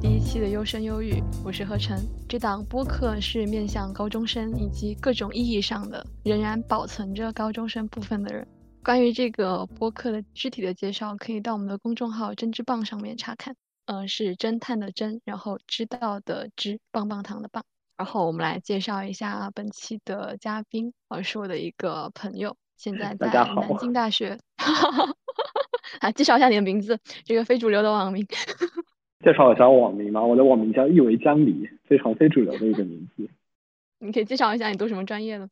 [0.00, 1.98] 第一期的优生优育，我是何晨。
[2.28, 8.46] 这档播客是面向高中生以及各种意义上的仍然保存着高中生部分的人。
[8.84, 13.56] 关于这个播客的具体的介绍，可以到我们的公众号“针织棒”上面查看。
[13.86, 17.64] 嗯，是侦探的侦，然后知道的知，棒棒糖的棒。
[17.96, 24.38] 然后我们来介绍一下本期的嘉宾，呃，是我的一个朋友，现在在南京大学。
[26.00, 28.26] 啊，介绍一下你的名字，这个非主流的网名。
[29.26, 30.24] 介绍一下网名吗？
[30.24, 33.28] 我的网名叫一为江离，非常非主流的一个名字。
[33.98, 35.48] 你可以介绍一下你读什么专业的？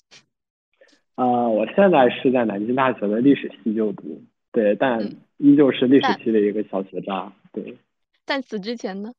[1.17, 5.03] 啊，我现在是在南京大学的历史系就读，对，但
[5.39, 7.77] 依旧是历史系的一个小学渣，对。
[8.25, 9.13] 在此之前呢？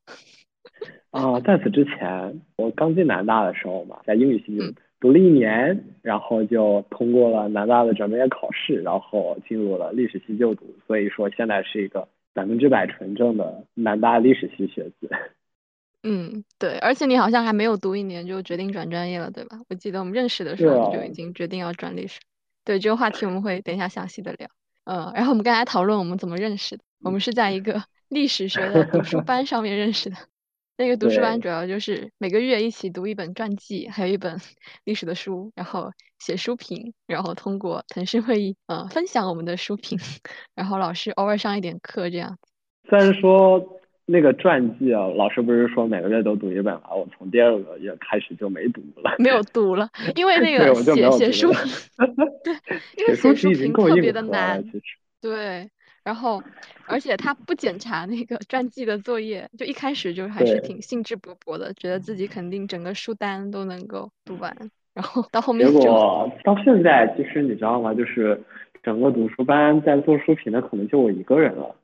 [1.11, 4.63] 啊，在此之前，我刚进南大的时候嘛，在英语系就
[5.01, 12.07] 读了一年，然后就通过了南大的转专业考试，然后进入了历史系就读，所以说现在是一个。
[12.35, 15.09] 百分之百纯正的南大历史系学子。
[16.03, 19.59] 嗯，对，而且你好像还没有读一年就决定转专业了，对吧？
[19.69, 22.19] 我记得我们认识的时候就已经决定要转历史。
[22.63, 24.47] 对，这个话题我们会等一下详细的聊。
[24.83, 30.17] 嗯，然后我们刚才讨论我们怎么认识的，我们是在一个历史学的读书班上面认识的。
[30.77, 34.37] 那个读书班主要就是每个月一起读一本传记，还有一本
[34.83, 39.97] 历史的书，然后写书评，然后通过腾讯会议呃分享我们的书评，
[40.53, 42.37] 然后老师偶尔上一点课这样。
[42.89, 51.59] 虽然说那个传记啊，老师不是说每个月都读一本吗，我从第二个月开始就没读了，没有读了，因为 那个写写书评，
[52.43, 52.53] 对，
[52.97, 54.63] 因为写书评特别的难，
[55.21, 55.69] 对。
[56.05, 56.41] 然后，
[56.85, 64.55] 而且他不检查那个传记的作业，就一开始就还是挺兴致勃勃的，觉得自己肯定整个书单都能够读完。
[64.93, 67.93] 然后到后面，结果到现在，其实你知道吗？
[67.93, 68.39] 就是
[68.83, 71.75] 整个读书班在做书评的，可能就我一个人了。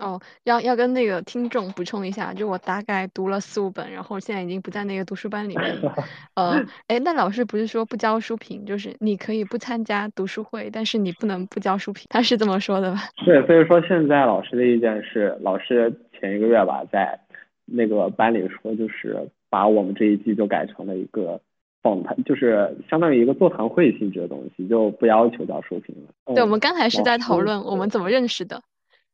[0.00, 5.94] 哦，要要跟那个听众补充一下，就我大概读了四五本，然后现在已经不在那个读书班里面了。
[6.34, 13.00] 呃，哎，那老师不是说不交书评，就是你可以不参加读书会，但是你不能不交书评，他是这么说的吧？
[13.24, 17.20] 对，所以说现在老师的意见是，老师前一个月吧，在
[17.66, 21.40] 那个班里说，就是把我们这一季就改成了一个
[21.82, 26.34] 访谈，就是相当于一个座谈会性质的东西，就不要求交书评了。
[26.34, 28.62] 对，我们刚才是在讨论我们怎么认识的。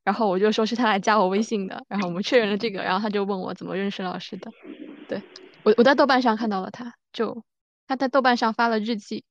[0.07, 4.53] 然后我就说是他来加我微信的，然后我们确认了这个，然后他就问我怎么认识老师的。
[5.09, 5.21] 对
[5.65, 7.43] 我我在豆瓣上看到了他，就
[7.89, 9.25] 他在豆瓣上发了日记，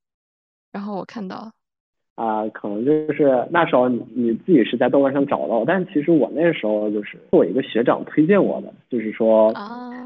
[0.74, 1.52] 然后我看到了。
[2.16, 9.54] 啊，可能就是那时候你你自己是在豆瓣上找到，但其实我那时候就是我一个学长推荐我的，就是说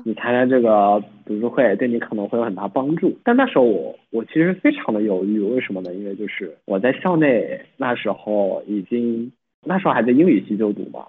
[0.05, 3.17] 你参加这个读书会对你可能会有很大帮助。
[3.23, 5.91] 但那时候我我其实非常的犹豫，为什么呢？
[5.95, 9.31] 因为就是我在校内那时候已经。
[9.65, 11.07] 那时候还在英语系就读嘛，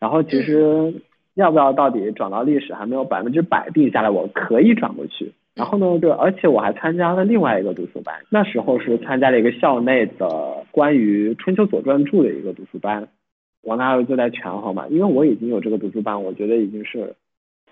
[0.00, 1.02] 然后其实
[1.34, 5.32] 要不要到底转到历史还没有百分之百定下来，我可以转过去。
[5.54, 13.08] 然后呢，就而且我还参加了另外一个读书班，那时候是参加了一个校内的关于春秋左传注的一个读书班。
[13.62, 17.14] 我那时候就在权衡嘛，因为我已经有这个读书班，我觉得已经是。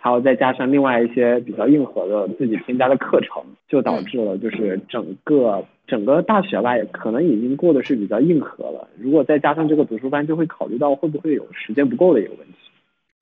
[0.03, 8.89] 还有再加上另外一些比较硬核的自己添加的课程，就导致了就是整个整个大学吧，也可能已经过的是比较硬核了。
[8.99, 12.55] 如果再加上这个读书班，就会考虑到会不会有时间不够的一个问题。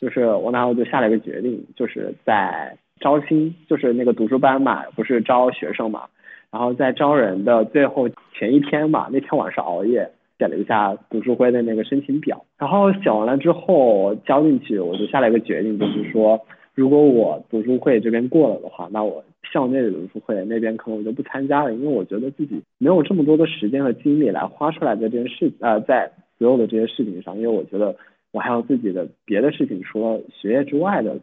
[0.00, 6.04] 就是我然后就下了一个决定，就是在招新，就是那个读书班嘛，不是招学生嘛，
[6.52, 8.08] 然后在招人的最后
[8.38, 10.08] 前一天嘛，那天晚上熬夜
[10.38, 16.40] 写了一下读书会的那个申请表，然后写完了之后交进去，我就下了一个决定，就是说。
[16.78, 27.96] 如果我读书会这边过了的话，那我校内的读书会那边可能我就不参加了，因为我觉得自己没有这么多的时间和精力来花出来在这件事呃在所有的这些事情上，因为我觉得
[28.30, 31.18] 我还有自己的别的事情，除了学业之外的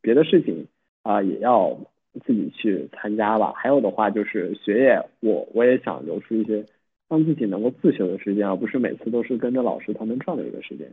[0.00, 0.66] 别的事情
[1.02, 1.76] 啊也要
[2.24, 3.52] 自己去参加吧。
[3.54, 6.64] 还有的话就是学业，我我也想留出一些
[7.10, 10.90] 让自己能够自学的时间，而不是每次都是跟着老师他们转的一个时间，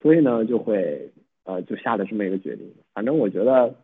[0.00, 1.10] 所以呢就会。
[1.44, 2.72] 呃，就下了这么一个决定。
[2.94, 3.74] 反正我觉得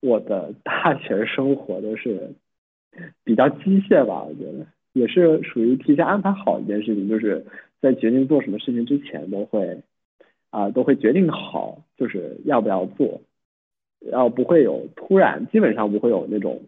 [0.00, 2.32] 我的 大学生活都是
[3.24, 7.44] 比较机械吧，我觉得也是属于提前安排好一件事情，就是
[7.80, 9.82] 在决定做什么事情之前都会
[10.50, 13.20] 啊都会决定好，就是要不要做，
[14.00, 16.62] 然后不会有突然，基本上不会有那种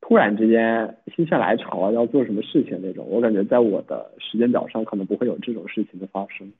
[0.00, 3.06] 突然之间心血来潮要做什么事情那种。
[3.08, 6.52] 我感觉在我的时间表上可能不会有这种事情的发生。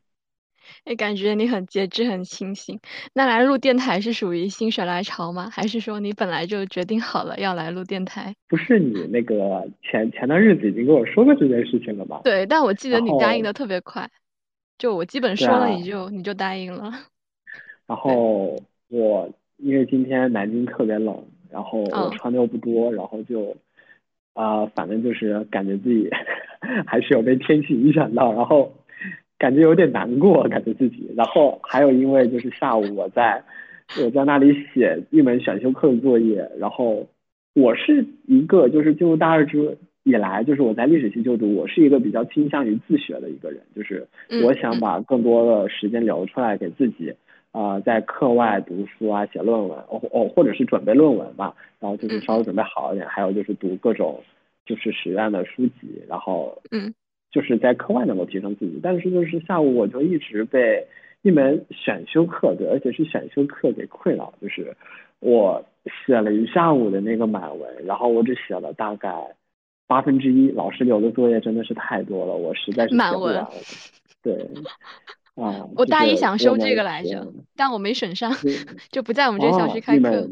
[0.85, 2.79] 哎，感觉你很节制，很清醒。
[3.15, 5.49] 那来录电台是属于心血来潮吗？
[5.51, 8.35] 还是说你本来就决定好了要来录电台？
[8.49, 12.21] 不是你那个前前段日子已经跟我说过这件事情了吧？
[12.25, 14.09] 对，但我记得你答应的特别快，
[14.79, 16.93] 就我基本说了你就你就答应了。
[17.87, 18.57] 然 后
[18.89, 23.57] 我因为今天南京特别冷，然后我穿的又不多，然后就
[24.35, 26.11] 啊，反正就是感觉自己
[26.87, 28.73] 还是有被天气影响到，然后
[29.39, 31.11] 感觉有点难过，感觉自己。
[31.17, 33.43] 然后还有因为就是下午我在
[34.03, 37.07] 我在那里写一门选修课的作业，然后
[37.55, 44.07] 我是一个就是进入大二之以来，就是我在历史系就读，我是一个比较倾向于自学的一个人，就是
[44.45, 47.15] 我想把更多的时间留出来给自己。
[47.53, 54.23] 啊，在课外读书啊，写论文，哦哦，或者是准备论文吧，然后就是稍微准备好一点，还有就是读各种
[54.67, 56.93] 就是实验的书籍，然后嗯，
[57.37, 58.81] 就是在课外能够提升自己。
[58.83, 60.87] 但是就是下午我就一直被
[61.21, 64.75] 一门选修课，对，而且是选修课给困扰，就是
[65.21, 65.63] 我
[66.07, 69.13] 写了一下午的那个满文，然后我只写了大概
[69.87, 73.51] 八分之一，老师留的作业真的是太多了，我实在是写不完了，
[74.23, 74.35] 对。
[75.37, 78.33] 啊，我大一想修这个来着，但我没选上，
[78.91, 80.27] 就不在我们这个校区开课。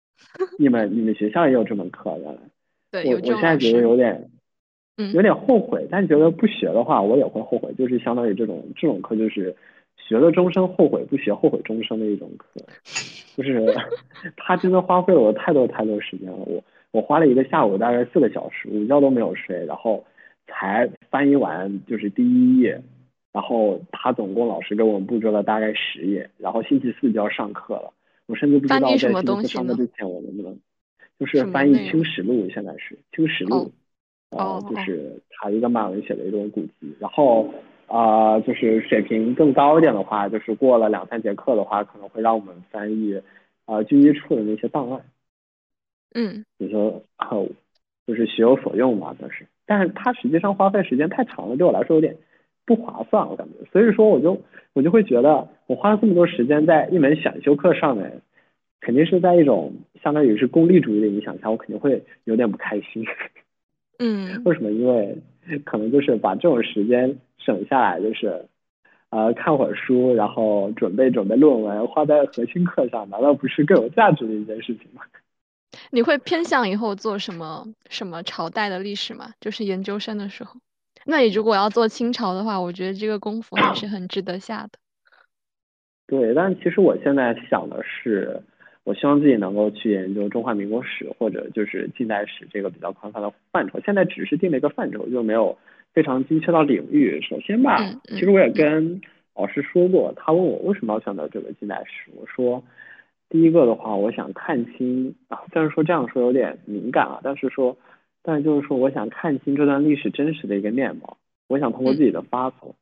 [0.58, 2.38] 你们你们学校也有这门课的？
[2.90, 4.30] 对，我我现在觉得有点，
[5.12, 7.72] 有点后悔，但觉得不学的话，我也会后悔。
[7.74, 9.54] 就是相当于这种这种课，就是
[9.96, 12.60] 学了终生后悔，不学后悔终生的一种课。
[13.36, 13.74] 就是
[14.36, 16.38] 他真的花费了我太多太多时间了。
[16.38, 16.62] 我
[16.92, 20.04] 我花了一个下午，大概四个小时，午觉都没有睡，然后
[20.46, 22.80] 才翻译完就是第一页。
[23.32, 27.92] 然后他总共老师给我们布置了大概十页，然后星期四就要上课了。
[28.24, 30.58] 我甚至不知道在星期四上课之前我能不能，
[31.20, 33.56] 就是翻译《清史录》，现在是《清史录》，
[34.30, 36.96] 呃，就是他一个满文写的一种古籍。
[36.98, 37.48] 然后
[37.86, 43.20] 啊，就是水平更高一点的话，就是过了两三节课的话，可能会让我们翻译
[43.64, 45.00] 啊军医处的那些档案。
[46.14, 47.30] 嗯，你说啊，
[48.06, 52.16] 就是学有所用嘛，但是，但是他实际上花费时间太长了，对我来说有点。
[52.68, 58.22] 不划算，我感觉，所以说我就我就会觉得，我花了这么多时间在一门选修课上面，
[58.80, 59.72] 肯定是在一种
[60.02, 63.06] 相当于是功利主义的影响下，我肯定会有点不开心。
[63.98, 64.70] 嗯，为什么？
[64.70, 65.18] 因为
[65.64, 68.46] 可能就是把这种时间省下来，就是
[69.10, 75.02] 呃看会儿书，然后准备准备论文，花在核心课上，难道不是更有价值的一件事情吗？
[75.90, 79.32] 你会偏向以后做什么什么朝代的历史吗？
[79.40, 80.56] 就是研究生的时候。
[81.04, 84.78] 那你如果要做清朝的话，我觉得这个功夫还是很值得下的。
[86.08, 88.42] 对，但其实我现在想的是，
[88.86, 93.80] 我希望自己能够去研究中华民国史或者就是近代史这个比较宽泛的范畴。
[93.84, 95.58] 现在只是定了一个范畴，就没有
[95.92, 97.20] 非常精确到领域。
[97.20, 99.00] 首先吧，其实我也跟
[99.34, 102.62] 老师说过，他问我为什么要选择这个近代史，我说
[103.28, 107.76] 第一个的话，我想看清啊，虽然说这样说有点敏感啊，但是说。
[108.28, 111.16] 但就是说，我想看清这段历史真实的一个面貌，
[111.46, 112.74] 我想通过自己的发索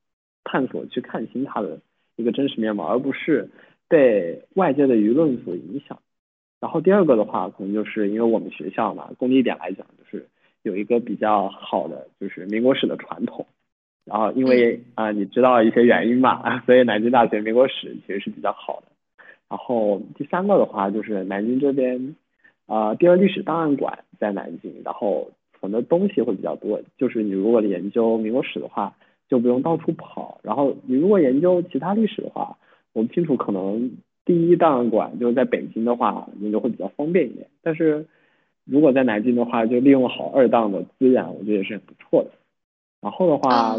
[0.42, 1.80] 探索去看清它的
[2.16, 3.50] 一个真实面貌，而不是
[3.94, 5.96] 被外界的舆论所影响。
[6.60, 10.26] 然后第二个的话，可能就是因为我们学校嘛，功利一点来讲，就是
[10.62, 13.46] 有一个比较好的就是民国史的传统。
[14.04, 18.86] 然后因为啊，你知道一些原因嘛， 所以南京大学民国史其实是比较好的。
[19.48, 22.16] 然后第三个的话，就是南京这边。
[22.66, 25.30] 啊，第二历史档案馆在南京，然后
[25.60, 26.80] 存的东西会比较多。
[26.96, 28.96] 就是你如果研究民国史的话，
[29.28, 30.40] 就不用到处跑。
[30.42, 32.56] 然后你如果研究其他历史的话，
[32.94, 33.90] 我们清楚可能
[34.24, 37.46] 第一档案馆就是在北京的话，那个会比较方便一点。
[37.62, 38.06] 但是
[38.64, 42.30] 如果在南京的话，就利用好二档的资源，我觉得也是很不错的。
[43.02, 43.76] 然后的话，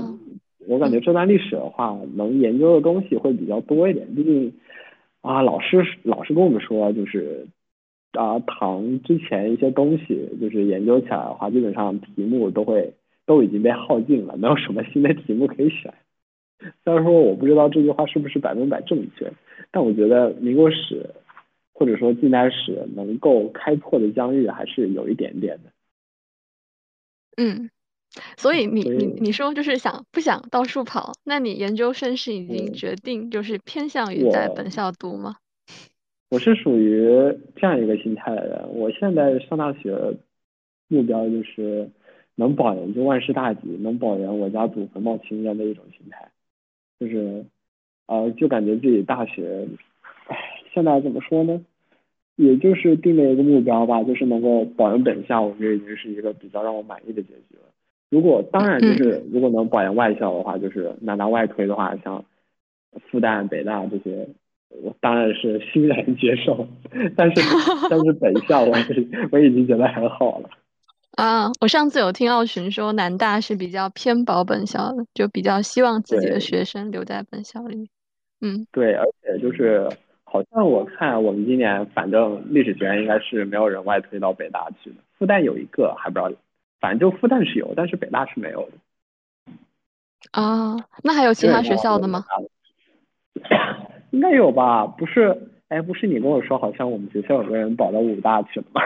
[0.67, 4.13] 我感觉这段历史的话，能研究的东西会比较多一点。
[4.13, 4.53] 毕竟
[5.21, 7.47] 啊，老师老师跟我们说，就是。
[8.17, 12.93] 啊，唐之前一些东西，就是研究起来的话，基本上题目都会
[13.25, 15.93] 都已经被耗尽了，没有什么新的题目可以选。
[16.83, 19.31] 虽然说我不知道这句话是不是百分百正确，
[19.71, 21.09] 但我觉得民国史
[21.73, 25.71] 或者说近代史能够开拓的疆域还是有一点点的。
[27.37, 27.69] 嗯，
[28.37, 31.11] 所以你你你说就是想不想到处跑？
[31.25, 35.35] 那你研究生是已经决定就是偏向于在本校读吗？
[36.31, 37.05] 我是属于
[37.55, 40.17] 这样一个心态的人，我现在上大学
[40.87, 41.89] 目标就是
[42.35, 46.31] 能保研就万事大吉，能保研我家祖坟冒青烟的一种心态，
[46.99, 47.45] 就是
[48.07, 49.67] 呃就感觉自己大学，
[50.27, 50.37] 唉，
[50.73, 51.61] 现在怎么说呢？
[52.35, 57.69] 也就是定了一个目标吧，就是能够保研本校，我觉得已经是一个比较让我满意的结局了。
[58.09, 62.25] 如果当然就是如果能保研外校的话，就是拿拿外推的话，像
[63.09, 64.27] 复旦、北大这些。
[64.83, 66.67] 我当然是欣然接受，
[67.15, 67.41] 但是
[67.89, 68.75] 但是本校我
[69.31, 70.49] 我已经觉得很好了。
[71.15, 77.89] 啊，我上次有听奥群说南大是比较偏保本校的，就比较希望自己的学生留在本校里。
[78.41, 79.89] 嗯，对，而且就是
[80.25, 86.29] 好好像我看我们今年反正历史学院应该是没有人外推到北大去的，复旦有一个还不知道，
[86.81, 88.71] 反正就复旦是有，但是北大是没有的。
[90.31, 92.25] 啊，那还有其他学校的吗？
[94.11, 94.85] 应该有吧？
[94.85, 98.81] 不是，哎，不是你跟我说，好像我们学校有个人保到武大去了吗？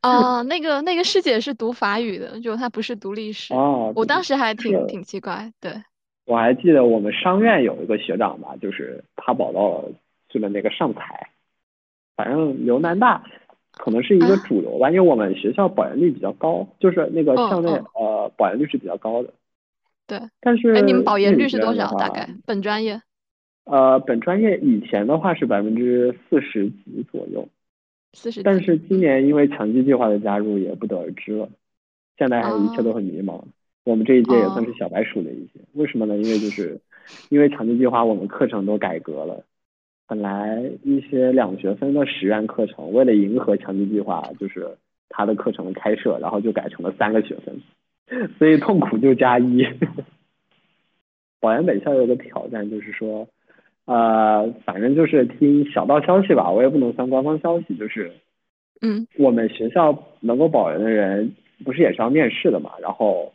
[0.00, 3.54] 啊， 那个那个师姐是读法语的，就她不是读历史。
[3.54, 5.72] 哦，我当时还挺挺奇怪，对。
[6.26, 9.90] 我还记得我们商院有一个学长吧，就是他保到了
[10.28, 11.28] 去了那个上财，
[12.14, 13.24] 反正留南大
[13.72, 19.30] 可能是一个主流吧，因为我们学校保研率比较高，就是那个校内呃保研率是比较高的。
[20.06, 20.20] 对。
[20.40, 21.90] 但是哎，你们保研率是多少？
[21.94, 23.02] 大概本专业？
[23.64, 27.48] 呃，本专业以前的话是百分之四十几左右。
[28.12, 28.42] 四十。
[28.42, 31.48] 但是今年因为强基计划的加入，也不得而知了。
[32.18, 33.42] 现在还一切都很迷茫。
[33.84, 36.16] 我们这一届也算是小白鼠的一些，为什么呢？
[36.16, 36.80] 因为就是
[37.30, 39.42] 因为强基计划，我们课程都改革了。
[40.06, 44.76] 本来一些两学分的实验课程，为了迎合强基计划，就是
[45.08, 49.64] 他的课程的开设，然后就改成了三个学分，所以痛苦就加一。
[51.40, 53.26] 保研本校有个挑战，就是说，
[53.86, 58.12] 呃，反正就是听小道消息吧，我也不能算官方消息，就是，
[58.80, 61.34] 嗯，我们学校能够保研的人，
[61.64, 63.32] 不是也是要面试的嘛，然后。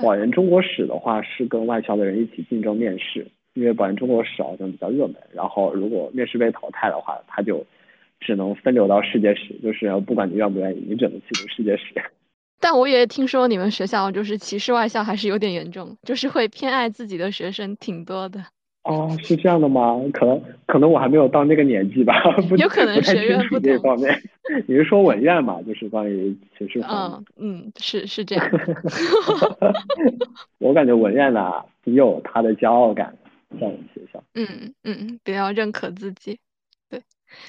[0.00, 5.16] 保研中国史的话是跟外校的人一起竞争面试，因为保研中国史好像比较热门。
[5.34, 7.62] 然后如果面试被淘汰的话，他就
[8.20, 12.00] 只能分流到世界史，就是不管你愿不愿意，你只能去读世界史。
[12.58, 18.40] 但我也听说你们学校就是歧视外校还是有点严重，就是会偏爱自己的学生挺多的。
[18.84, 20.00] 哦，是这样的吗？
[20.12, 22.14] 可能可能我还没有到那个年纪吧，
[22.48, 24.20] 不有可能学院不这方面。
[24.66, 25.62] 你是说文院嘛？
[25.62, 28.50] 就是关于歧视嗯嗯，是是这样。
[30.58, 31.52] 我感觉文院呢，
[31.84, 33.16] 挺有他的骄傲感，
[33.60, 34.22] 在我们学校。
[34.34, 36.40] 嗯嗯，比较认可自己。
[36.90, 37.00] 对，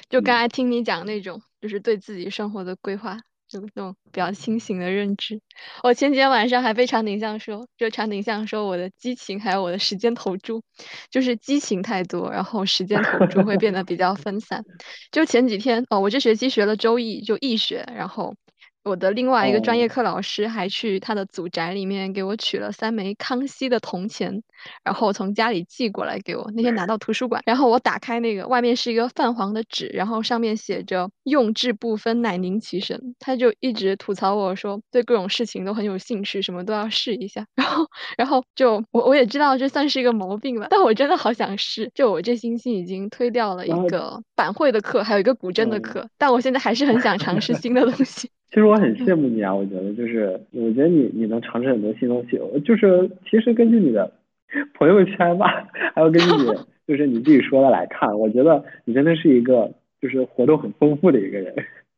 [0.10, 3.18] 就刚才听你讲那种，就是对自己生活的规划。
[3.54, 5.40] 就那种比较清醒的认知。
[5.84, 10.64] 我前几天晚上还被长颈象说，就长颈象说我的激情还有我的时间投注，
[11.12, 14.64] 就是激情太多，然后时间投注会变得比较分散。
[15.12, 18.36] 就前几天哦，我这学期学了周易，就易学，然后。
[18.84, 24.44] 我的另外一个专业课老师还去他的祖宅里面给我取了三枚康熙的铜钱，
[24.84, 26.52] 然后从家里寄过来给我。
[26.54, 33.00] 那天拿到图书馆，然后我打开那个，外面是一个泛黄的纸，然后上面写着“用智不分，乃宁其身”。
[33.20, 37.48] 他就一直吐槽我说，对各种事情都很有兴趣，什么都要试一下。
[37.56, 37.86] 然后，
[38.18, 41.90] 然后就我我也知道这算是一个毛病了，但我真的好想试。
[41.96, 48.30] 就我这星期已经推掉了一个板绘的课，还有一个古筝的课，但我现在还是很想尝试新的东西。
[48.54, 54.12] 其实我很羡慕你啊，我觉得就是，我觉得你你能尝试很多新东西，就是其实根据你的
[54.76, 56.46] 朋友圈吧， 还有根据你
[56.88, 61.56] 就是你自己说的来看，我觉得你真的是一个就是活动很丰富的一个人。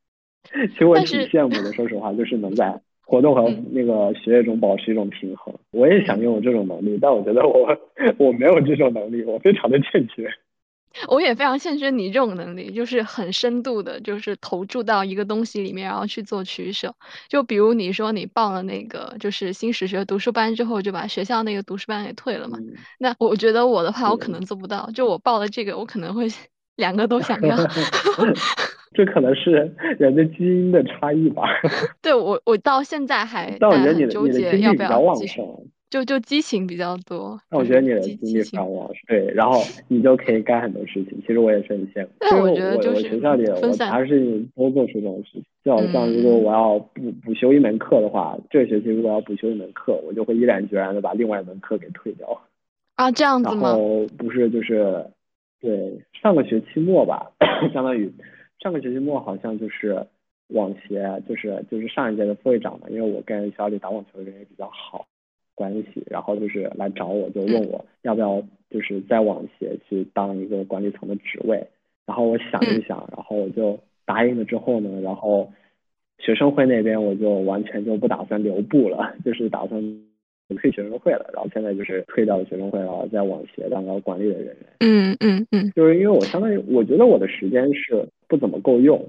[0.72, 5.54] 其实我挺羡慕的，说实话，就是能在活动和那个学业中保持一种平衡。
[5.72, 7.78] 我也想拥有这种能力，但我觉得我
[8.18, 10.30] 我没有这种能力，我非常的欠缺。
[11.08, 16.96] 我也非常欠缺你这种能力，就是很深度的，就是投注到一个东西里面，然后去做取舍。
[17.28, 22.58] 就比如你说你报了那个就是新史学读书班之后，就把学校那个读书班给退了嘛？
[23.00, 24.90] 那我觉得我的话，我可能做不到。
[24.94, 26.28] 就我报了这个，我可能会
[26.78, 27.58] 两个都想要。
[28.96, 31.44] 这可能是人的基因的差异吧。
[32.02, 35.42] 对我，我到现在还在纠结要不要继续。
[35.96, 41.18] 就就激情比较多，那我觉得你的精力非常旺盛，对，然后你就可以干很多事情。
[41.22, 45.44] 其实我也是很羡慕，但 我觉得就是学校里我啥事情都做出这种事情。
[45.64, 52.42] 就好像如果我要补补修一门课的话，这个学期如果要补修一门课，我就会毅然决然的把另外一门课给退掉。
[52.96, 53.70] 啊，这样子吗？
[53.70, 55.06] 然后不是就是，
[55.62, 57.32] 对，上个学期末吧，
[57.74, 58.12] 相当于
[58.60, 60.06] 上个学期末好像就是
[60.50, 65.08] 网协，就是就是上一届的副会长嘛，因为我跟小李打网球的人也比较好。
[65.56, 71.66] 关系，然后就是来找我，就问我要不要就是再往协去当一个管理层的职位。
[72.06, 74.46] 然后我想一想，然后我就答应了。
[74.46, 75.52] 之后呢，然后
[76.20, 79.82] 学生会那边我就完全就不打算留步了，就是打算
[80.50, 81.32] 退学生会了。
[81.34, 84.58] 然后现在就是退掉了学生会，然后再往协当个管理的人员。
[84.82, 89.04] 嗯嗯嗯，就是因为我相当于我觉得我的时间是不怎么够用，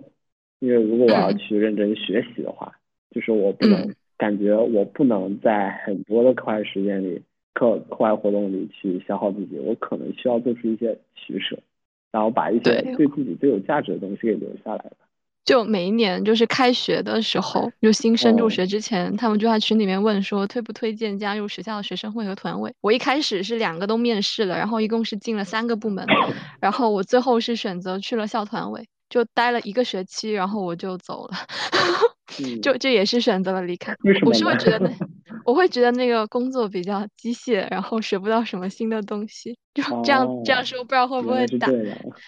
[0.61, 2.73] 因为如果我要去认真学习的话，
[3.11, 3.95] 就是我不能。
[4.18, 7.20] 感觉我不能在很多的课外时间里、
[7.54, 11.58] 课课外活动里去消耗自己，我可能需要做出一些取舍，
[12.11, 12.96] 然后把一些对。
[12.96, 14.85] 自己最有价值的东西给留下来
[15.44, 22.75] 就每一年就是开学的时候，就新生入学之前，他们就在群里面问说推不推荐加入学校的学生会和团委。
[22.80, 26.04] 我一开始是两个都面试了，然后一共是进了三个部门，
[26.61, 31.37] 然后我最后是选择去了校团委，就待了一个学期，然后我就走了，
[32.63, 33.95] 就这也是选择了离开。
[34.25, 34.91] 我是会觉得
[35.45, 39.59] 我会觉得那个工作比较机械，然后学不到什么新的东西。
[39.83, 41.68] 就这样这样说，不知道会不会打？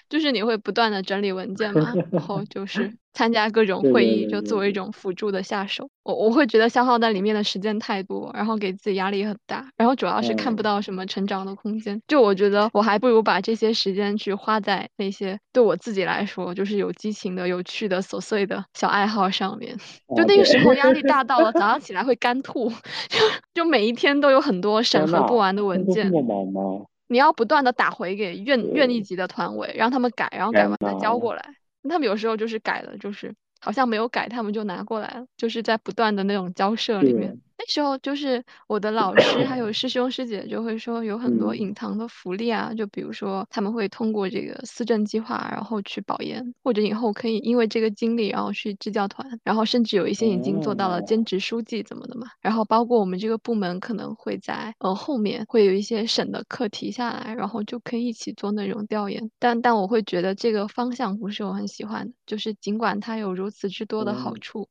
[0.08, 5.88] 就是你会不断的整理文件嘛，然后就 是参加各种会议，就作为一种辅助的下手。
[6.04, 12.00] 我我会觉得消耗在里面的时间太多，然后给自己压力很大，然后主要是看不到什么成长的空间。
[12.06, 19.76] 就我觉得我还不如把这些时间去花在那些对我自己来说就是有激情的、有趣的、琐碎的小爱好上面。
[20.16, 22.70] 就那个时候压力大到了早上起来会干吐，
[23.08, 23.18] 就
[23.54, 26.10] 就每一天都有很多审核不完的文件。
[26.10, 26.84] 这么忙吗？
[27.08, 31.42] 你要不断的打回给院院一级的团委，让他们改，然后改完再交过来。
[31.88, 37.40] 他们有时候就是改了，就是好像没有改，他们就拿过来了，就是在不断的那种交涉里面。
[37.60, 52.28] 那时候就是我的老师还有师兄师姐就会说有很多隐藏的福利啊，就比如说他们会通过这个思政计划，然后去保研，或者以后可以因为这个经历然后去支教团，然后甚至有一些已经做到了兼职书记怎么的嘛。
[52.40, 59.30] 然后包括我们这个部门可能会在呃后面会有一些省的课题下来，然后就可以一起做那种调研。
[59.40, 64.68] 但但我会觉得这个方向不是我很喜欢的，就是尽管它有如此之多的好处。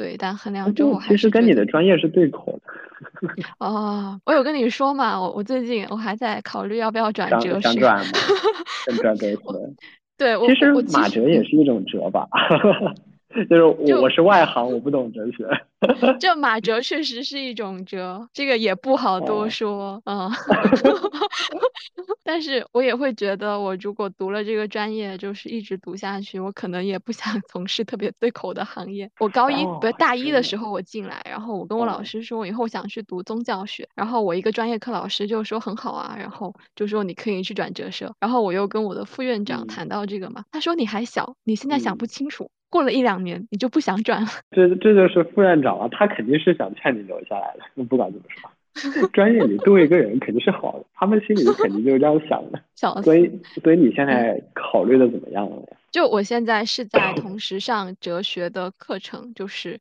[0.00, 2.72] 对，但衡量之后还是其实跟你的专业是对口的。
[3.60, 7.68] 哦，我有跟你说嘛，我我最近我还在考虑要不要转哲学。
[7.78, 8.12] 转吗？
[9.02, 9.36] 转哲学。
[10.16, 12.26] 对，其实马哲也是一种哲吧。
[13.48, 15.46] 就是我我是外行，我不懂哲学。
[16.20, 20.30] 这马哲确实是一种哲，这个也不好多说，嗯。
[22.22, 29.10] 但是我也会觉得，我如果读了这个专业，就是一直读下去，我可能也不想从事特别对口的行业。
[29.18, 42.50] 我高一不是大一的时候我进来，然后我跟我老师说，我以后想去读宗教学，然后我一个专业课老师就说很好啊，然后就说你可以去转哲社，然后我又跟我的副院长谈到这个嘛，他说你还小，你现在想不清楚。
[42.70, 44.28] 过了一两年，你就不想转了。
[44.52, 47.84] 这这就是副院长了，他肯定是想劝你留下来的。
[47.84, 52.60] 不管怎么说，专业里多一个人肯定是好的，他们心里肯定就是这样想的。
[53.02, 53.30] 所以，
[53.62, 55.76] 所以你现在考虑的怎么样了呀？
[55.90, 59.80] 就我现在是在同时上哲学的课程，就是，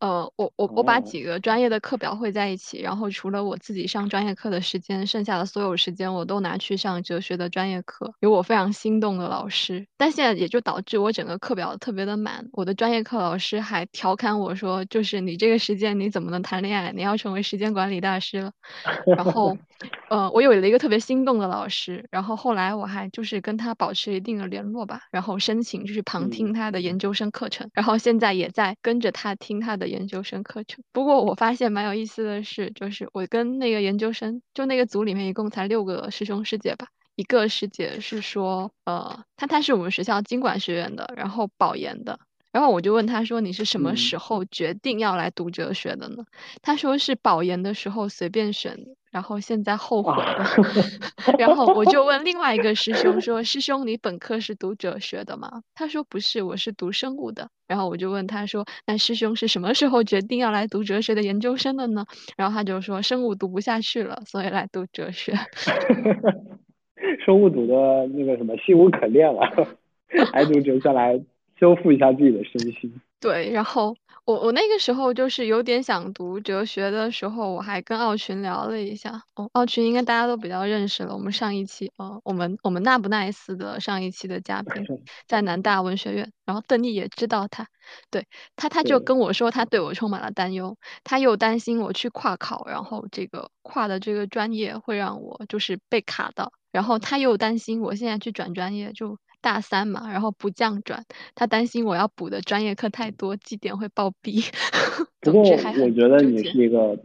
[0.00, 12.48] 呃，我我我把几个专业的课表汇在一起，然后除了我自己上专业课的时间，剩下的所有时间我都拿去上哲学的专业课，有我非常心动的老师，但现在也就导致我整个课表特别的满。
[12.52, 16.90] 我的专业课老师还调侃我说，就是你这个时间你怎么能谈恋爱？
[16.90, 18.50] 你要成为时间管理大师了。
[19.06, 19.56] 然后，
[20.10, 25.38] 呃，我有了一个特别心动的老师，然后后来我还就是跟他保持一定的联络吧，然后。
[25.44, 30.82] 申请就是旁听他的研究生课程，然后现在也在跟着他听他的研究生课程。
[30.90, 36.88] 不过我发现蛮有意思的是，就是我跟那个研究生，就那个组里面一共才六个师兄师姐吧。
[37.16, 42.18] 一个师姐是说，呃，她她是我们学校经管学院的，然后保研的。
[42.54, 46.24] 然后我就问他说：“你是什么时候决定要来读哲学的呢？”
[46.62, 48.78] 他说是保研的时候随便选，
[49.10, 50.46] 然后现在后悔了。
[51.36, 62.06] 然后我就问另外一个师兄说：“师兄，你本科是读哲学的吗？”他说：“不是，我是读生物的。”然后我就问他说：“那师兄是什么时候决定要来读哲学的研究生的呢？”
[62.38, 65.34] 然后他就说：“生物读不下去了，所以来读哲学。
[67.26, 69.40] ”生物读的那个什么心无可恋了，
[70.32, 71.20] 还读哲学来。
[71.58, 73.00] 修复一下自己的身心。
[73.20, 79.22] 对，然后我我那个时候就是有点想读哲学的时候，我还跟奥群聊了一下。
[79.34, 81.14] 哦，奥群应该大家都比较认识了。
[81.14, 84.84] 我们上一期，哦，我们我们那不奈斯的上一期的嘉宾，
[85.26, 86.30] 在南大文学院。
[86.44, 87.66] 然后邓丽也知道他，
[88.10, 99.16] 对他他就跟我说，他对我充满了担忧，他又担心我去跨考，然后这个跨的这个专业会让我就是被卡到，然后他又担心我现在去转专业就。
[99.44, 101.04] 大三嘛，然后不降转，
[101.34, 104.50] 他担心我要补的专业课太多，绩点会暴毙。
[105.20, 106.98] 不过我觉得你是一个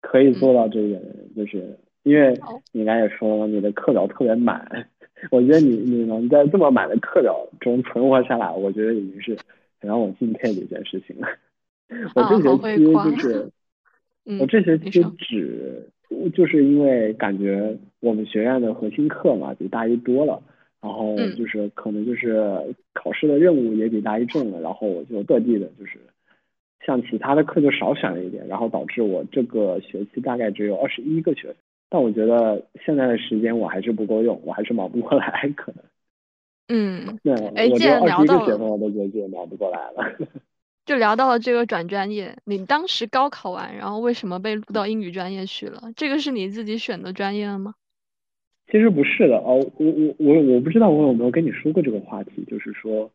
[0.00, 4.88] 可以做到这一点的人，就是因为你刚才也说了，你的课表特别满，
[5.32, 9.36] 我觉得你你能在这么满的课表中存活下来，我觉得已经是
[9.80, 11.26] 很让我敬佩的一件事情了。
[12.14, 13.50] 我这学期就是，
[14.38, 15.90] 我这学期只
[16.32, 20.40] 就是因为感觉我们学院的核心课嘛比大一多了。
[20.84, 25.98] 然后就是可能就是考试的任务也比大一重了，然后我就特地的就是
[26.84, 31.56] 像其他的课就少选了一点，然后导致我这个学期大概只有二十一个学分。
[31.88, 35.84] 但我觉得现在的时间我还是不够用，我还是忙不过来可能。
[36.68, 40.14] 嗯， 对，哎，我既然聊到学分我都觉得自己忙不过来了。
[40.84, 45.80] 就聊到了这个转专业，你当时高考完，然后为什么被录到英语专业去了？
[45.96, 47.72] 这个是你自己选的专业吗？
[48.70, 53.10] 其实不是的哦，我我我我不知道我有没有跟你说过这个话题，就是说，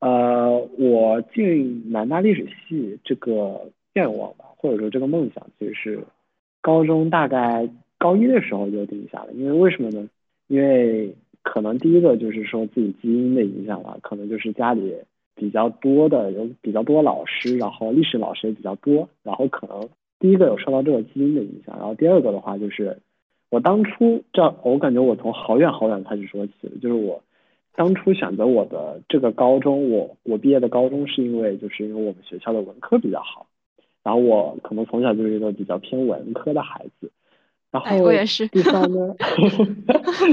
[0.00, 6.04] 呃，我进南大历史系这个愿望吧，或者说这个梦想，其实是
[6.60, 9.32] 高中大概高一的时候就定下了。
[9.32, 10.08] 因为为什么呢？
[10.48, 14.94] 因为可能第一个就是说自己基因的影响吧，可能就是家里。
[15.36, 19.88] 比较多的有比较多老师，然后历史老师也比较多，然后可能
[20.20, 22.96] 第一个有受到这个基因的影响，然后第二个的话就是
[23.54, 27.22] 我当初这我感觉我从好远好远开始说起，就是我
[27.76, 33.46] 当初选择我的这个高中，我我毕业的高中是因为就是因为我们学校的文科比较好，
[34.02, 37.12] 然后我可能从小就是一个比较偏文科的孩子。
[37.70, 38.46] 然后我也是。
[38.50, 39.14] 第三呢，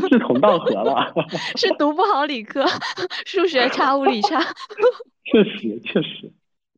[0.10, 1.14] 志同道合了。
[1.56, 2.66] 是读不好理科，
[3.28, 4.40] 数学差，物理差。
[5.26, 6.32] 确实，确实。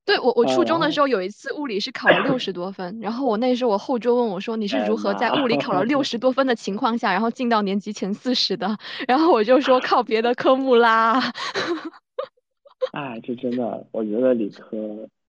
[0.06, 11.22] 对我，我初中的时候有一次物理是考了六十多分，然后我那时候我后桌问我说：“你是如何在物理考了六十多分的情况下，然后进到年级前四十的？” 然后我就说：“靠别的科目啦。
[12.92, 14.78] ”哎，这真的，我觉得理科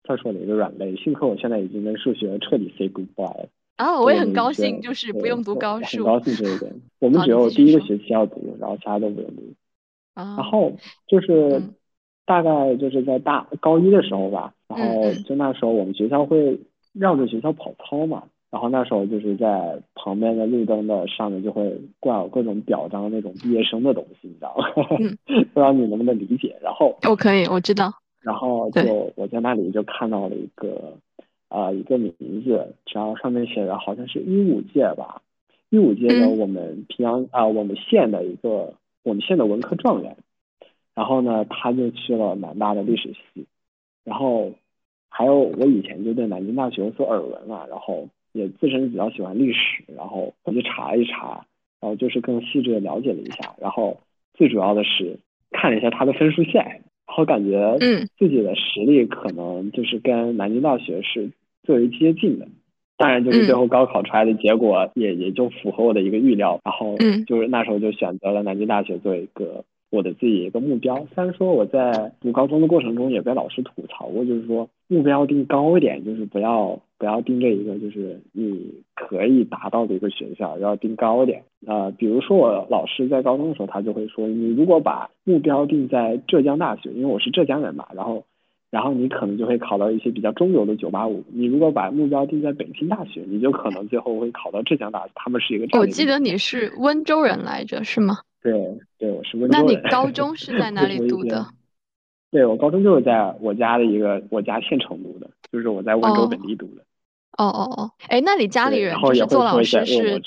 [0.05, 0.95] 算是我的一个软肋。
[0.97, 3.49] 幸亏我现在已经跟数学彻底 say goodbye 了。
[3.75, 6.05] 啊，我也很高兴，就是不用读高数。
[6.05, 6.73] 很高兴这一点。
[7.01, 9.43] 我们只有第一个学期要读，然后其他都不用读。
[10.15, 10.37] 啊。
[10.39, 10.73] 然后
[11.09, 11.61] 就是
[12.25, 16.59] 大概就是在大高一的时候吧，然后就那时候我们学校会
[16.93, 24.65] 绕着学校跑操嘛，然后那时候就是在旁边的路灯的上面就会挂有各种表彰那种毕业生的东西，你知道吗？
[25.27, 26.57] 不知道你能不能理解？
[26.63, 27.93] 然后我可以，我知道。
[28.21, 30.95] 然后就我在那里就看到了一个。
[31.53, 35.21] 啊，一个名字，然后上面写的好像是一五届吧，
[35.71, 40.17] 一五届的我们平阳啊，我们县的一个我们县的文科状元，
[40.95, 43.45] 然后呢，他就去了南大的历史系，
[44.05, 44.53] 然后
[45.09, 51.45] 还有我以前就对南京大学有所耳闻嘛，然后也自身比较喜欢历史，然后我就查一查，
[51.81, 53.99] 然后就是更细致的了解了一下，然后
[54.35, 55.19] 最主要的是
[55.51, 57.79] 看了一下它的分数线，然后感觉
[58.19, 61.31] 自己的实力可能就是跟南京大学是。
[61.63, 62.49] 最为接近的，
[62.97, 71.07] 当然就是最后高考出来的结果也也就符合我的一个预料，然后就是那时候就选择了南京大学做一个我的自己一个目标。
[71.15, 81.43] 虽然说我在读高中的过程中也被老师吐槽过，就是说目标定高一点，就是不要不要定这一个就是你可以达到的一个学校，要定高一点。
[81.67, 88.25] 呃，比如说我老师在高中的时候，他就会说，你如果把目标定在浙江大学，因为我是浙江人嘛，然后。
[88.71, 91.25] 然后你可能就会考到一些比较中游的九八五。
[91.33, 95.11] 你如果把目标定在北京大学，你就可能最后会考到浙江大学。
[95.17, 95.77] 他们是一个。
[95.77, 98.19] 我记得你是温州人来着，是吗？
[98.43, 98.53] 对
[98.99, 99.67] 对，我是温州人。
[99.67, 101.47] 那你高 中是在哪里读的？
[102.31, 106.83] 对我高中就是在我家的一个我家县城读的，就是我在温州本地读的。
[107.39, 110.21] 哦哦哦，哎，那你家里人就是做老师是？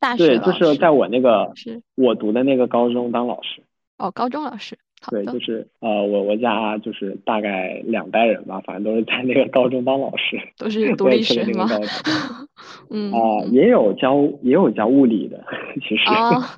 [0.00, 1.52] 大学对，就是在我那个
[1.96, 3.62] 我读的那个高中当老师。
[3.96, 4.78] 哦，高中老师。
[5.10, 11.68] 对，就是呃，我我家就是大概两代人吧，反正都是在那个高中当老师，都是读历史吗？
[12.90, 15.42] 嗯啊，也有教也有教物理的，
[15.80, 16.04] 其实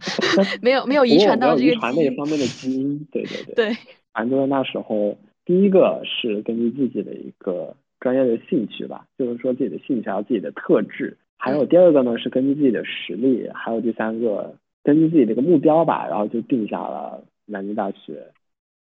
[0.62, 3.76] 没有没有遗传到这个遗传那方面的基因，对对 对对。
[4.12, 17.22] 反正那时候第一个是根据自己的一个专业的兴趣吧，就是说自己的兴趣还有自己的特质，还有第二个呢是根据自己的实力，还有第三个根据自己的一个目标吧，然后就定下了。
[17.50, 18.28] 南京大学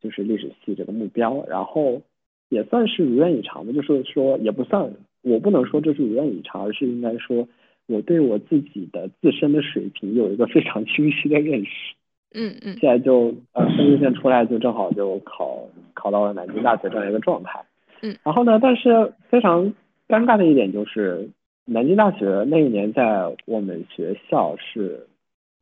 [0.00, 2.02] 就是历史系这个目标，然后
[2.48, 7.48] 也算是如愿以偿的，就是说也不算，我不能说这是如愿以偿，而是应该说
[7.86, 11.94] 我对我自己的自身的水平有一个非常清晰的认识。
[12.34, 12.76] 嗯嗯。
[12.80, 17.64] 现在就呃分数线出来，就正好就考考到了南京大学这样一个状态。
[18.02, 18.16] 嗯。
[18.24, 19.72] 然后呢，但是非常
[20.08, 21.30] 尴尬的一点就是，
[21.64, 25.06] 南京大学那一年在我们学校是。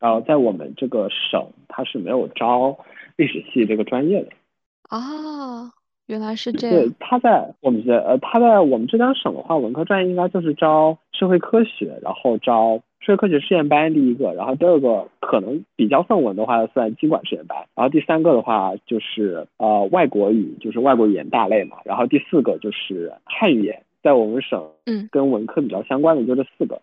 [0.02, 2.76] 然后在我们这个省，它是没有招
[3.14, 4.30] 历史系这个专业的。
[4.90, 5.70] 哦，
[6.06, 6.76] 原来是这样。
[6.76, 26.82] 对，他在我们这呃，他在我们浙江省的话，文科专业应该就是招社会科学，然后招社会科学实验班第一个，然后第二个可能比较算文的话算经管实验班，然后第三个的话就是呃外国语，就是外国语言大类嘛，然后第四个就是汉语言，在我们省，嗯，跟文科比较相关的就这四个。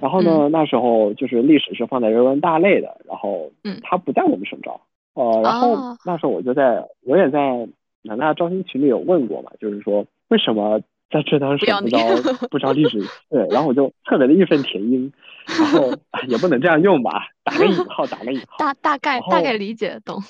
[0.00, 4.80] 然后呢，那时候就是历史是放在人文大类的，然后嗯，他不在我们省招，
[5.14, 7.68] 呃，然后那时候我就在，我也在
[8.02, 11.98] 南大招新群里有问过嘛，就是说为什么在浙江省不招
[12.50, 13.00] 不招历史，
[13.30, 15.12] 对，然后我就特别的义愤填膺，
[15.46, 15.92] 然后
[16.28, 20.22] 也不能这样用吧，打个引号，打个引号， 大大概大概理解懂，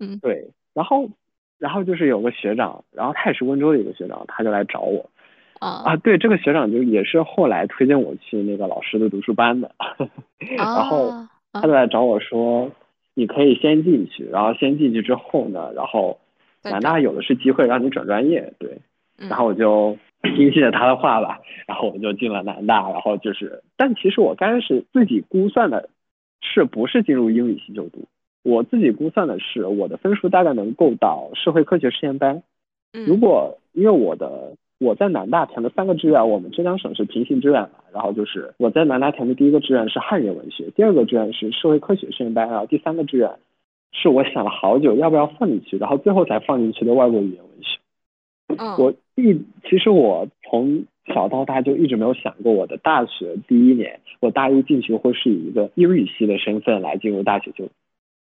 [0.00, 1.08] 嗯，对，然后
[1.58, 5.10] 然后就是有个学长，然后他也是温州的一个学长，他就来找我，
[5.62, 5.82] 啊。
[5.84, 9.70] 啊，对，这个学长就也是后来推荐我去那个老师的读书班的，
[10.58, 11.10] 然后
[11.52, 12.70] 他就来找我说，
[13.14, 16.18] 你可以先进去，然后先进去之后呢，然后
[16.64, 18.78] 南大有的是机会让你转专业，对。
[19.28, 25.90] 然后我就听信了他的话吧，然后我就进了南大，然后就是，但其实我刚开始自己估算的
[26.40, 28.08] 是不是进入英语系就读，
[28.42, 32.42] 我自己估算的是我的分数大概能够到社会科学实验班。
[33.06, 43.30] 如果因为我的我在南大填的三个志愿，我们浙江省是平行志愿嘛，然后就是我在南大填的第一个志愿是汉语言文学，第二个志愿是社会科学实验班，然后第三个志愿
[43.92, 47.78] 是我想了好久要不要放进去，然后最后才放进去的外国语言文学。
[48.82, 49.40] 我一
[49.70, 57.68] 其实我从小到大就一直没有想过，我的大学第一年，我大一进去会是以一个英语系的身份来进入大学就。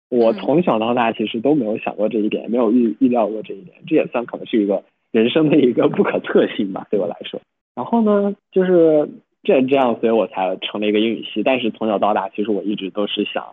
[0.08, 7.40] 我从小到大其实都没有想过这一点，没有预预料过这一点，这也算可能是一个人生的一个不可测性吧，对我来说。
[7.74, 9.08] 然后呢，就是
[9.42, 11.42] 这这样，所以我才成了一个英语系。
[11.42, 13.44] 但是从小到大，其实我一直都是想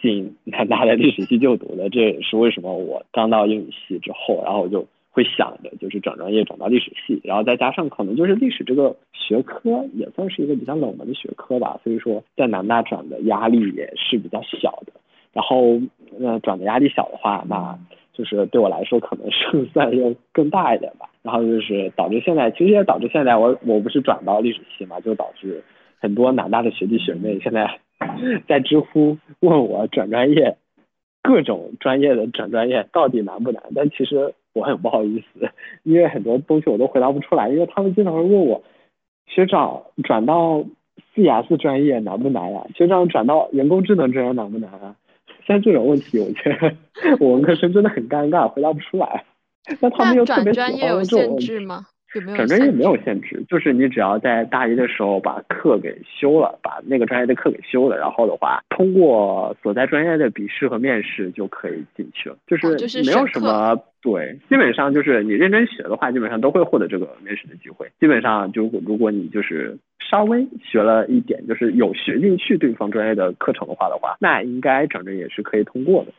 [0.00, 4.86] 进南大的历史系就读的，这也是为什么我刚到英语系之后，然后我就。
[5.10, 14.92] 会想着就是转专业转到历史系，然后再加上可能就是历史这个学科也算是一个比较冷门的学科吧，所以说在南大转的压力也是比较小的。
[15.32, 15.80] 然后
[16.18, 17.76] 那转的压力小的话，那
[18.18, 21.08] 就是对我来说可能胜 算要更大一点吧。
[21.22, 25.62] 然后就是导致现在其实也导致现在我我不是转到历史系嘛，就导致
[26.00, 27.78] 很多南大的学弟学妹现在
[28.46, 30.56] 在知乎问我转专业，
[31.22, 33.62] 各种专业的转专业到底难不难？
[33.74, 34.34] 但其实。
[34.54, 35.48] 我很不好意思，
[35.84, 38.60] 因为很多东西我都回答不出来，因为他们经常会问我，
[39.28, 40.64] 学长转到
[41.14, 42.66] CS 专业难不难呀？
[42.74, 44.96] 学长转到人工智能专业难不难啊？
[45.48, 46.76] 像这种问题，我觉得
[47.18, 49.24] 我文科生真的很尴尬，回答不出来。
[49.80, 51.86] 那他们又特别喜欢这种问题吗？
[52.34, 67.86] 转专业没有限制，就是你只要在大一的时候把课给修了，把那个专业的课给修了，然后的话通过所在专业的笔试和面试就可以进去了，就是没有什么对，基本上就是你认真学的话，基本上都会获得这个面试的机会。
[68.00, 76.12] 基本上就如果你就是稍微学了一点，就是有学进去对方专业的课程的话的话，那应该转正也是可以通过的。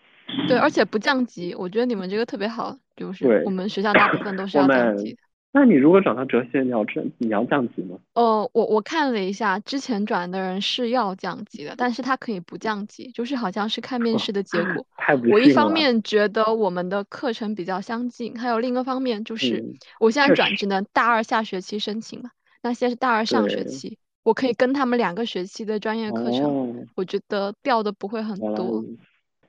[0.48, 5.18] 对，而且不降级，我觉得你们这个特别好，就是我们学校大部分都是要降级。
[5.52, 7.98] 那你如果转到哲学，你要降你要降级吗？
[8.14, 14.86] 哦，我我看了一下，之前转的人是要降级的，但是他可以不降级，就是好像是看面试的结果。
[15.32, 19.66] 我一方面觉得我们的课程比较相近，还有另一个方面就是
[20.00, 22.30] 我现在转只能大二下学期申请嘛，
[22.62, 28.86] 那现在是大二上学期，我可以跟他们两个学期的专业课程，我觉得掉的不会很多。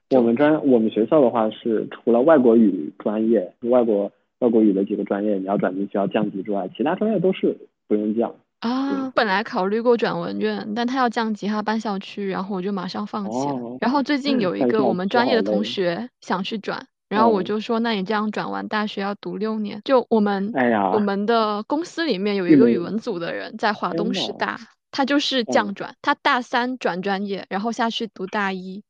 [0.09, 4.11] 我们专我们学校的话是除了外国语专业，外国。
[4.40, 9.12] 外国语的几个专业，你要转进去要降级之外，其他专业都是不用降啊。
[9.14, 13.79] 本来考虑过转文院，但他要降级，他搬校区，然后我就马上放弃了。
[13.81, 19.83] 然后最近有一个我们专业的同学想去转，然后我就说，那你这样转完大学要读六年。
[19.85, 24.59] 就我们，哎呀，我们的公司里面有一个语文组的人在华东师大，
[24.90, 28.83] 他就是降转，他大三转专业，然后下去读大一。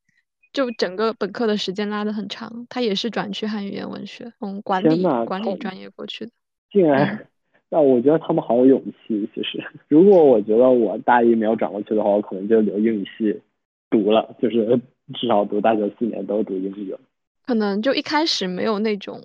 [0.52, 6.32] 就整个本科的时间拉得很长，他也是转去汉语言文学，从，管理管理专业过去的。
[6.70, 7.26] 竟然，
[7.68, 9.28] 那我觉得他们好有勇气。
[9.34, 13.40] 其实， 如果我觉得我大一没有转过去的话，我可能就留英语系
[13.90, 14.80] 读了，就是
[15.14, 17.00] 至少读大学四年都读英语了。
[17.46, 19.20] 可能就一开始没有那种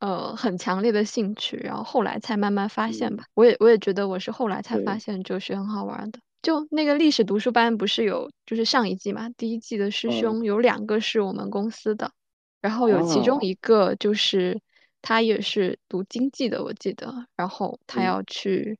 [0.00, 3.24] 呃很强烈的兴趣，然后后来才慢慢发现吧。
[3.34, 6.18] 我也我也觉得我是后来才发现哲学很好玩的。
[6.44, 12.12] 就那个历史读书班不是有，就是上一季嘛，第一季的师兄有两个是我们公司的，
[12.60, 14.60] 然后有其中一个就是
[15.00, 18.78] 他也是读经济的，我记得，然后他要去，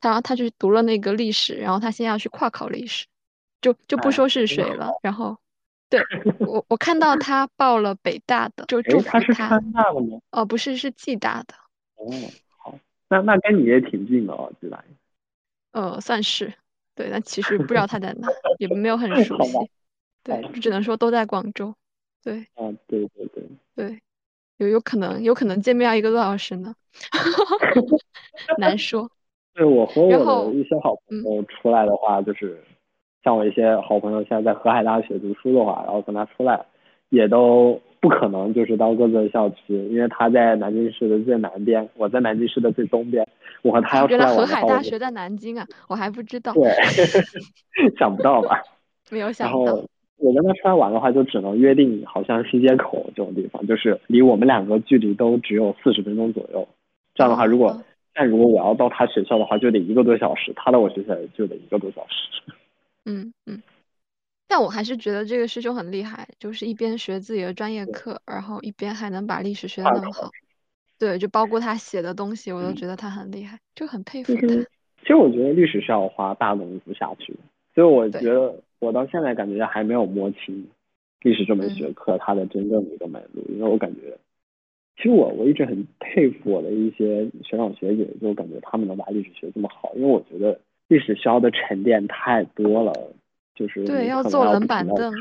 [0.00, 3.06] 他他去读了那个历史，然后他现在要去跨考历史，
[3.60, 5.36] 就就不说是谁了，然后
[5.90, 6.00] 对
[6.38, 9.18] 我我看到他报了北大的，就 祝福他。
[9.18, 10.20] 他是川大的吗？
[10.30, 11.54] 哦，不是，是暨大的。
[11.96, 12.06] 哦，
[12.58, 12.78] 好，
[13.08, 14.84] 那那跟你也挺近的哦，暨大。
[15.72, 16.54] 呃，算是。
[16.94, 18.28] 对，但其实不知道他在哪，
[18.58, 19.56] 也没有很熟悉。
[20.22, 21.74] 对，只能说都在广州。
[22.22, 22.38] 对。
[22.54, 23.44] 啊，对对对。
[23.74, 23.98] 对，
[24.58, 26.74] 有有可能，有可能见面要一个多小时呢。
[28.58, 29.10] 难说。
[29.54, 32.58] 对我和我的一些好朋友出来的话，就是
[33.22, 36.64] 像我一些好朋友现在在河海大学读书的话，然后跟他出来，
[37.10, 43.26] 也都不可能就是到各自的校区，因为他在南京市的最南边，我在南京市的最东边。
[43.64, 46.52] 我和他要出来玩，原来河海大学在南京啊，我还不知道。
[46.52, 46.70] 对，
[47.98, 48.62] 想不到吧？
[49.10, 49.64] 没有想到。
[49.64, 56.68] 然后我跟他出来玩的话，就只能约定，好像新街口这种地方，就是离我们两个距离都只有四十分钟左右。
[57.14, 62.52] 这样的话，如果但如果我要到他学校的话，就得一个多小时；他到我学校就得一个多小时。
[63.06, 63.62] 嗯嗯。
[64.46, 70.30] 但我还是觉得这个师兄很厉害，就是一边学自己的专业课，然后一边还能把历史学的那么好。
[71.04, 74.46] 对，就包括他写的东西，我都觉得他很厉害，就很佩服他。
[75.02, 77.40] 其实我觉得历史是要花大功夫下去的，
[77.74, 80.66] 所以我觉得我到现在感觉还没有摸清
[81.20, 84.16] 历史这门学科它的真正的一个脉络，因为我感觉，
[84.96, 92.92] 其实我我一直很佩服我的一些学长学姐，就感觉他们能把历史学这么好，因为我觉得历史需要的沉淀太多了。
[93.56, 95.20] 就是对，要坐冷板凳，对，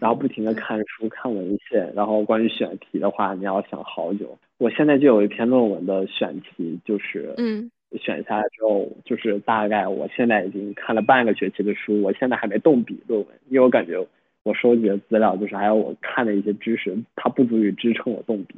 [0.00, 4.38] 然后不停的看书、看文献，然后关于选题的话，你要想好久。
[4.58, 14.06] 我现在就有一篇论文的选题，就是嗯，选下来之后，就是大概我现在已经看了半个学期的书，我现在还没动笔论文，因为我感觉
[14.42, 18.56] 我收集的资料，就是还有我看的一些知识，它不足以支撑我动笔。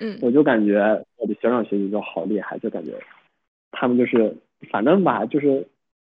[0.00, 2.92] 嗯，我就感觉我的学长学姐就好厉害，就感觉
[3.70, 4.36] 他们就是
[4.70, 5.66] 反正吧，就是。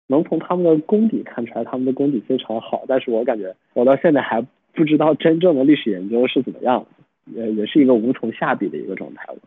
[0.08, 2.84] 能从他们的功底看出来，他们的功底非常好。
[2.88, 4.42] 但是我感觉我到现在还
[4.74, 6.86] 不知道真正的历史研究是怎么样，
[7.26, 9.40] 也也是一个无从下笔的一个状态了。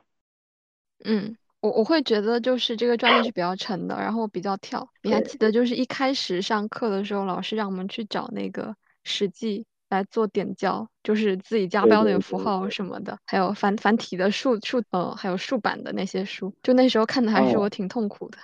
[1.05, 4.89] 嗯，我我会觉得就是这个专业是比较沉的，然后比较跳。
[5.03, 8.63] 你还记得就是一开始上课的时候，老师让我们去找那个
[9.05, 9.61] 《史记》。
[9.89, 18.39] 来做点胶，就是自己加标点符号什么的，还有繁繁体的竖竖呃，还有竖版的那些书，就那时候看的还是我挺痛苦的，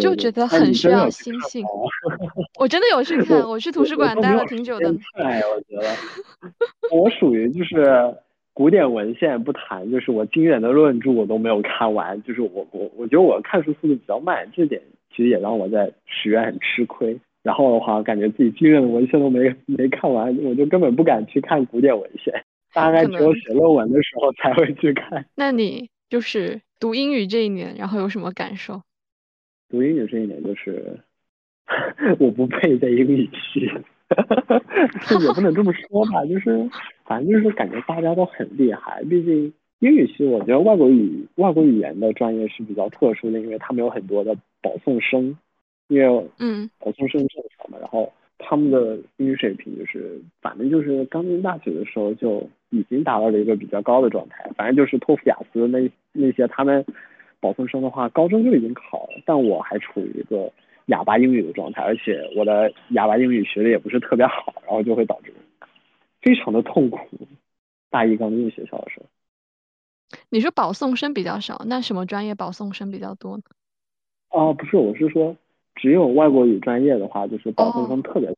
[0.00, 1.64] 就觉得很需要心性。
[2.58, 4.94] 我真的有去看，我去图书馆待了挺久的。
[5.14, 5.88] 哎，我觉得
[6.92, 8.14] 我属于就是
[8.52, 17.18] 古典文献不谈，就是我经典的论著我都没有看完，就是我我我觉得我看书速度比较慢，这点其实也让我在学院很吃亏。
[17.46, 22.34] 然后的话，感觉自己经典的文献都没没看完，我就根本不敢去看古典文献，
[22.74, 25.24] 大概只有写论文的时候才会去看。
[25.36, 28.82] 那你就是读英语这一年，然后有什么感受？
[29.68, 30.98] 读英语这一年就是
[32.18, 33.60] 我不配在英语系，
[35.24, 36.68] 也不能这么说吧，就是
[37.04, 39.04] 反正就是感觉大家都很厉害。
[39.04, 45.38] 毕竟英语系，我觉得外国语外国语言的专业是比较特殊的，因为他们有很多的保送生。
[45.88, 54.50] 因为嗯，保送生正常嘛，然后他们的英语水平就是，反正就是刚进大学的时候就已经达到了一个比较高的状态。
[54.56, 56.84] 反正就是托福、雅思那那些，他们
[57.40, 60.52] 保送生的话，高中就已经考了，但我还处于一个
[60.86, 65.32] 哑巴英语的状态，而且我的哑巴英语学的也不是特别好，然后就会导致
[66.20, 66.98] 非常的痛苦。
[67.88, 69.06] 大一刚进学校的时候，
[70.28, 73.42] 你说保送生比较少，那什么专业保送生比较多呢？
[74.30, 75.34] 哦，不是，我是说。
[75.76, 78.34] 只有外国语专业的话，就是保送生特别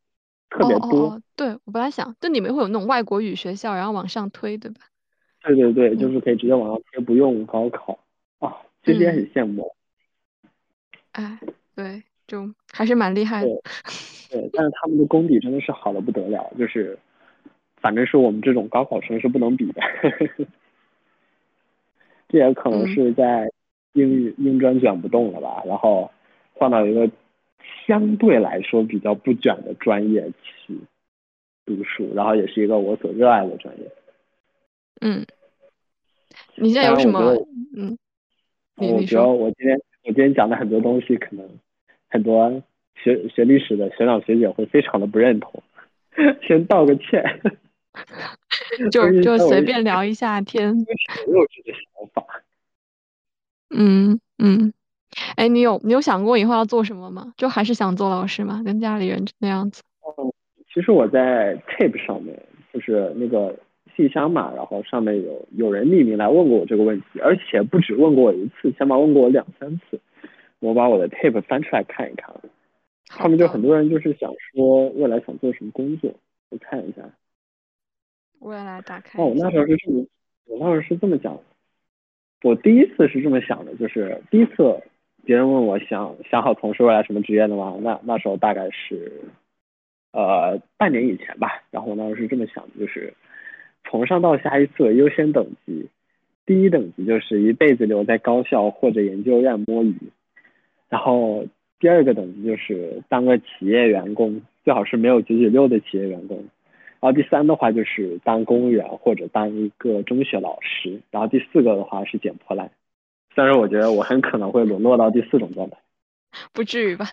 [0.51, 1.22] 特别多。
[1.37, 4.81] 对，我本来想，就你们会有那种外国语学校，然后往上推，对吧？
[5.42, 8.01] 对对对，就是可以直接往上推，不用高考
[8.40, 9.72] 啊，其实也很羡慕。
[11.12, 11.38] 哎，
[11.77, 13.51] 对，就还是蛮厉害的。
[14.31, 16.98] 对，但是他们的功底真的是好的不得了，就是
[17.77, 19.81] 反正是我们这种高考生是不能比的。
[22.29, 23.51] 这也可能是在
[23.92, 26.11] 英语英专卷不动了吧，然后
[26.53, 27.09] 换到一个。
[27.88, 30.79] 相对来说比较不卷的专业去
[31.64, 33.90] 读书，然后也是一个我所热爱的专业。
[35.01, 35.24] 嗯，
[36.57, 37.35] 你现在有什么？
[37.74, 37.96] 嗯，
[38.77, 41.48] 我觉得我今天我今天讲的很多东西，可能
[42.11, 42.62] 很多
[42.94, 45.62] 学学历史的学长学姐会非常的不认同，
[46.46, 47.40] 先道个歉。
[48.92, 50.74] 就就随便聊一下天。
[50.77, 50.85] 没
[51.33, 52.22] 有这个想法。
[53.70, 54.74] 嗯嗯。
[55.37, 57.33] 哎，你有你有想过以后要做什么吗？
[57.37, 58.62] 就还是想做老师吗？
[58.64, 59.83] 跟家里人那样子？
[60.18, 60.33] 嗯，
[60.73, 62.40] 其实我在 Tape 上面，
[62.73, 63.57] 就是那个
[63.97, 69.99] 信箱嘛，然后上面有有人匿名来问过我这个问题，而且不止问过我一次，起码问过我两三次。
[70.61, 72.35] 我把我的 Tape 翻出来看一看，
[73.07, 76.12] 他们就很多人就是想说未来想做什么工作，
[76.51, 77.03] 我看一下。
[78.40, 79.23] 未来打开。
[79.23, 80.05] 哦，我那时候是这么，
[80.47, 81.39] 我那时候是这么讲，
[82.43, 84.80] 我第一次是这么想的，就是第一次。
[85.29, 87.76] 别人问我想想好从事未来什么职业的吗？
[87.83, 89.12] 那那时候大概是，
[90.11, 91.62] 呃，半年以前吧。
[91.70, 93.12] 然后我当时是这么想的，就是
[93.85, 95.91] 从上到下一次优先等级，
[96.47, 99.95] 第一等级就是一辈子留在高校或者研究院摸鱼，
[100.89, 101.45] 然后
[101.79, 106.39] 第二个等级就是当个企业员工，最好是没有九九六的企业员工，
[107.01, 112.70] 然后第三的话就是当公务员或者当一个中学老师，然后第四个的话是捡破烂。
[113.39, 115.78] 但是我觉得我很可能会沦落到第四种状态。
[116.53, 117.07] 不至于吧？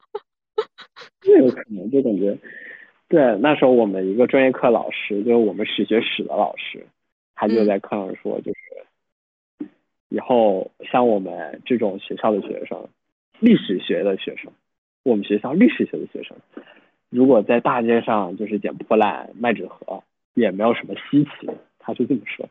[1.22, 2.36] 这有可能，就感觉，
[3.08, 6.86] 对，那时候我们一个专业课老师，就是我们史学史的老师，
[7.34, 9.66] 他就在课上说，就是
[10.10, 12.90] 以后像我们这种学校的学生，
[13.38, 14.52] 历史学的学生，
[15.04, 16.36] 我们学校历史学的学生，
[17.08, 21.48] 如果在大街上就是捡破烂卖纸盒，也没有什么稀奇。
[21.78, 22.46] 他就这么说。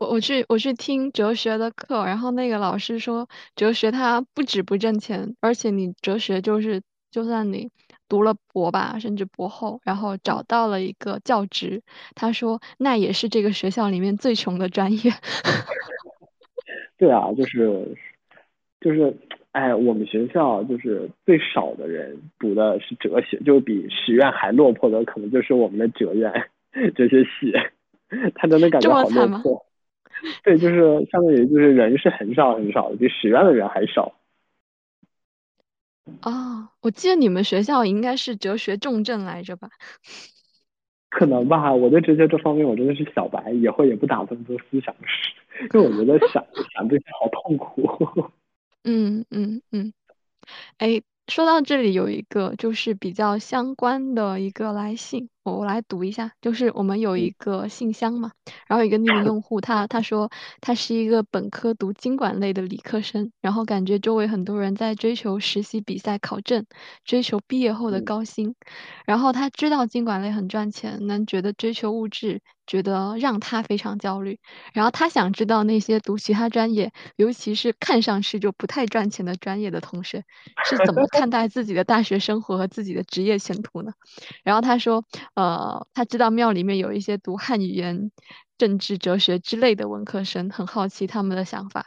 [0.00, 6.80] 我我去我去听哲学的课，然后那个老师说，哲学它不止不挣钱，而且你哲学就是，
[7.10, 7.70] 就算你
[8.08, 11.82] 读了博吧，甚至博后，然后找到了一个教职，
[12.14, 15.12] 他说那也是这个学校里面最穷的专业。
[16.96, 17.94] 对啊，就是
[18.80, 19.14] 就是，
[19.52, 26.32] 哎，我们学校就是最少的人读的是哲学，就比史院还落魄的，可能就是我们的哲院
[26.96, 27.52] 哲学系，
[28.34, 29.66] 他真的感觉好落魄。
[30.44, 34.14] 对，就是相当于就是人是很少很少的，比史院的人还少。
[36.22, 39.68] 哦，我记得你们学校应该是哲学重镇来着吧？
[41.10, 45.32] 可能吧，我对哲学这方面我真的是小白，以后也不打算做思想史，
[45.74, 46.44] 因为我觉得想
[46.74, 48.30] 想这些好痛苦。
[48.84, 49.92] 嗯嗯嗯，
[50.78, 51.02] 哎。
[51.28, 56.32] 说到这里，有一个就是比较相关的一个来信，我我来读一下。
[56.40, 58.32] 就是我们有一个信箱嘛，
[58.66, 60.30] 然后一个匿名用户，他他说
[60.60, 66.66] 他是一个本科读经管类的理科生，然后感觉周围很多人在追求实习、比赛、考证，
[67.04, 68.54] 追求毕业后的高薪，
[69.06, 72.40] 然后他知道经管类很赚钱，能觉得追求物质。
[72.66, 74.38] 觉得让他非常焦虑，
[74.72, 80.22] 然后他想知道那些读其他专业，尤其是看上去就不太赚钱的专业的同学
[80.64, 83.90] 是怎么看待自己的大学生活和自己的职业前途呢？
[84.44, 88.10] 然后他说，呃，他知道庙里面有一些读汉语言、
[88.58, 91.86] 政治、哲学之类的文科生，很好奇他们的想法。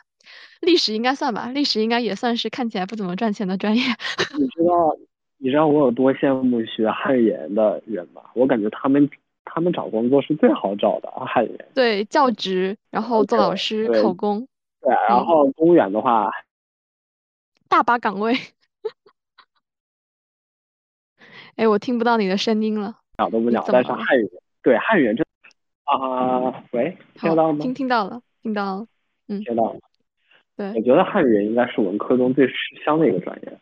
[0.61, 3.83] 历史应该算吧，历史应该也算是看起来不怎么赚钱的专业。
[4.39, 4.97] 你知道，
[5.37, 8.21] 你知道我有多羡慕学汉语言的人吗？
[8.33, 9.09] 我感觉他们。
[9.45, 11.67] 他们找工作是最好找的啊，汉语言。
[11.75, 14.47] 对，教职，然后做老师、考公。
[14.81, 16.31] 对，然后公务员的话，
[17.67, 18.33] 大把岗位。
[21.57, 23.02] 哎，我听不到你的声音了。
[23.23, 25.23] 鸟都不鸟，但是汉语言，对汉语言这
[25.85, 27.59] 啊，喂，听到了吗？
[27.61, 28.87] 听听到了，听到了，
[29.27, 29.79] 嗯，听到了。
[30.55, 32.53] 对，我觉得汉语言应该是文科中最吃
[32.85, 33.59] 香的一个专业。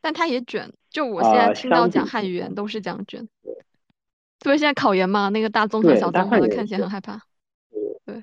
[0.00, 3.28] 但它也卷，就我现在听到讲汉语言都是讲卷。
[4.40, 7.20] 特别现在考研嘛，那个大综合、小综合的看起来很害怕。
[8.06, 8.22] 对。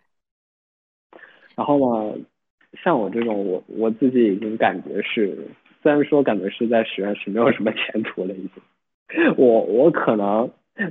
[1.55, 2.19] 然后呢，
[2.83, 5.47] 像我这种，我我自己已经感觉是，
[5.83, 8.51] 虽然说感觉是在实验室没有什么前途了，已经。
[9.37, 10.49] 我我可能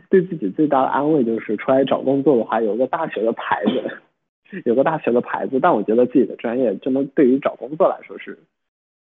[0.08, 5.60] 对自己最大的安慰就是出来找工作的话，有个大学的牌子，有个大学的牌子。
[5.60, 8.38] 但我觉得自己的专业真的对于找工作来说是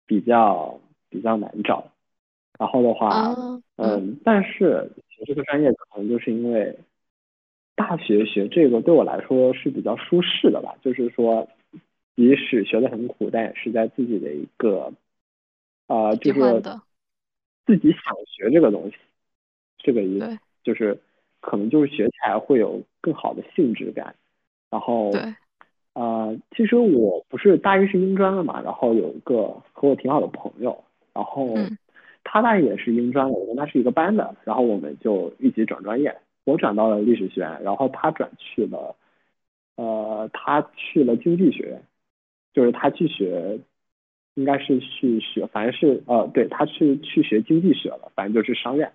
[0.05, 0.79] 比较
[1.09, 1.91] 比较难找。
[2.59, 3.33] 然后的话，
[3.77, 4.91] 嗯，但是。
[5.17, 6.77] 学这个专业可能就是因为
[7.73, 11.47] 大学学这个对我来说是比较舒适的吧，就是说
[12.15, 14.93] 即使学的很苦，但也是在自己的一个
[15.87, 16.39] 啊，就是
[17.67, 18.95] 自己想学这个东西，
[19.77, 20.99] 这个意思就是
[21.39, 24.15] 可能就是学起来会有更好的性质感。
[24.71, 25.21] 然后对，
[25.93, 31.53] 呃，其实我不是大一是英专的嘛，然后有一个和我挺好的朋友，然后。
[32.29, 36.13] 他大一也是英专的，我跟他是一个班的，然后我们就一起转专业，
[36.43, 38.97] 我转到了历史学院，然后他转去了，
[39.77, 41.81] 呃，他去了经济学院，
[42.51, 43.57] 就是他去学，
[44.37, 48.89] 应该是去学，反正是呃，对他去去学经济学了，反正就是商院，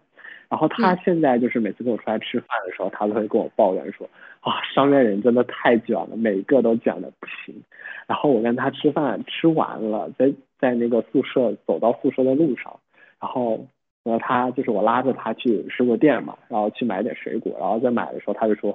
[0.49, 4.09] 然后他现在就是每次跟我出来吃饭的时候，他都会跟我抱怨说，
[4.40, 7.55] 啊，商院人真的太卷了，每个都卷的不行，
[8.07, 12.74] 然后我跟他吃饭吃完了，在在那个宿舍走到宿舍的路上。
[13.20, 13.64] 然后，
[14.03, 18.72] 然后他就是我拉着他去水果店嘛，然后去买点水果，然后在买的时候他就说，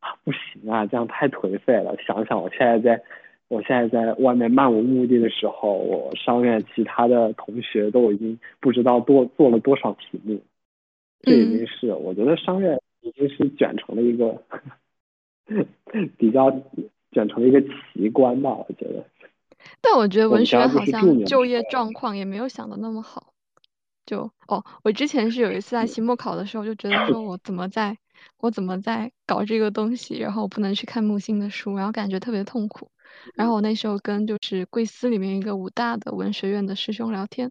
[0.00, 1.94] 啊不行啊，这样太颓废了。
[1.98, 3.02] 想想我现在在，
[3.50, 10.40] 我现在在外面漫无目的的时候，我商院其他的同学都已经不知道多做了多少题目，
[11.22, 14.40] 这已经是我觉得商院已经是卷成了一个
[16.16, 16.48] 比较
[17.10, 19.04] 卷成了一个奇观吧，我觉得。
[19.80, 23.32] 但我觉得文学好像就业状况也没有想的那么好。
[24.06, 27.98] 就哦，我之前是有一次在期末考的时候，就觉得说我怎么在，
[28.38, 32.88] 我怎么在搞这个东西，然后我不能去看木心的书，然后感觉特别痛苦。
[33.34, 37.50] 然后我那时候跟就是贵司里面一个武大的文学院的师兄聊天，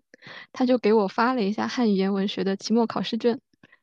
[0.52, 3.40] 他就给我发了一下汉语言文学的期末考试卷，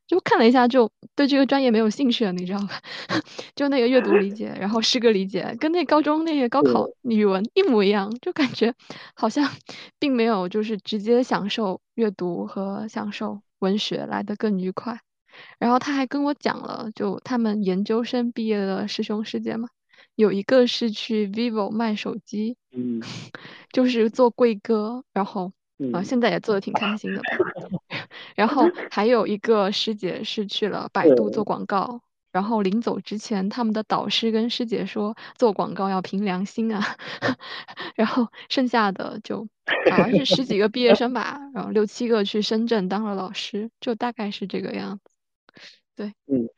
[0.07, 2.81] 就看了一下，就对这个专业没有兴趣了，你知道吧？
[3.55, 8.75] 就那个阅读理解，然后诗歌理解，跟那高中那些高考语文一模一样，就感觉
[9.15, 9.51] 好像
[9.99, 15.01] 并没有就是直接享受阅读和享受文学来的更愉快。
[15.59, 19.69] 然后他还跟我讲了，就他们研究生毕业的师兄师姐嘛，
[20.17, 23.01] 有一个是去 vivo 卖手机，嗯，
[23.71, 25.53] 就是做贵哥，然后。
[25.93, 27.25] 啊，现在也做的挺开心的吧？
[28.35, 32.01] 然后 还有一个师姐是去了百度做广告，
[32.33, 36.97] 然后临走之前，他们的导师跟师姐说做广告要凭良心啊。
[37.95, 39.47] 然后剩下的就
[39.91, 45.11] 好像是十几个毕业生吧，然后六七个去深圳当了老师，就大概是这个样子。
[45.95, 46.49] 对，嗯。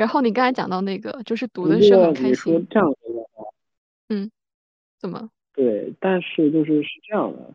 [0.00, 2.66] 然后你刚才讲到那个，就是读的是很开心。
[2.70, 3.44] 这样子的话，
[4.08, 4.30] 嗯，
[4.98, 5.28] 怎么？
[5.54, 7.52] 对，但是就是是这样的。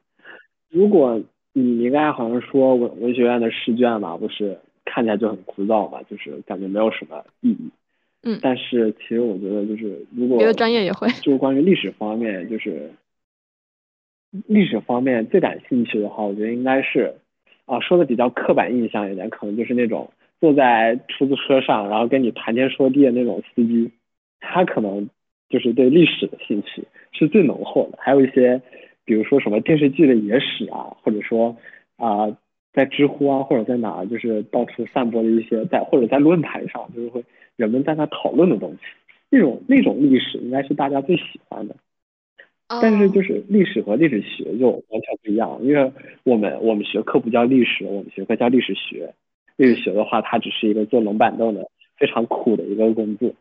[0.70, 1.20] 如果
[1.54, 7.72] 你应该好像说文文学院的试卷嘛，不是看起来就很枯燥嘛，就是感觉没有什么意义。
[8.22, 8.38] 嗯。
[8.44, 12.92] 但是其实我觉得就是如果别的专业也会，就是关于历史方面，就是
[14.46, 17.16] 历史方面最感兴趣的话，我觉得应该是
[17.66, 23.92] 啊，说的比较刻板印象一点，可能就是那种坐在出租车上，然后跟你谈天说地的那种司机，
[24.40, 25.10] 他可能
[25.50, 27.98] 就是对历史的兴趣是最浓厚的。
[28.02, 28.62] 还有一些。
[29.08, 31.56] 比如说什么电视剧的野史啊，或者说
[31.96, 32.36] 啊，
[32.74, 37.24] 在知乎啊或者在哪，就是到处散播的一些在或者在论坛上，就是会
[37.56, 38.80] 人们在那讨论的东西，
[39.30, 41.76] 那种那种历史应该是大家最喜欢的。
[42.82, 45.92] 但是就是历史和历史学就完全不一样，因为
[46.24, 49.14] 我们我们学科不叫历史，我们学科叫历史学。
[49.58, 53.34] 历史学的话，它只是一个坐冷板凳的非常苦的一个工作。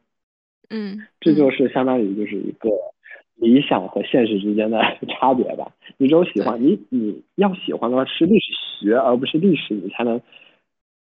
[0.71, 2.71] 嗯，这就是相当于就是一个。
[3.37, 5.73] 理想和现实之间的 差别吧。
[5.97, 10.21] 你只有喜欢你，你要喜欢的话是历史学，而不是历史，你才能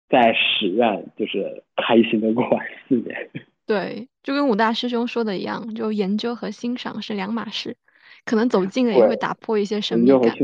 [0.09, 3.29] 在史院就是开心的过完四年。
[3.67, 7.77] 对，就跟武大师兄说的一样，就研究和欣赏是两码事，
[8.25, 10.35] 可能走近了也会打破一些神秘感。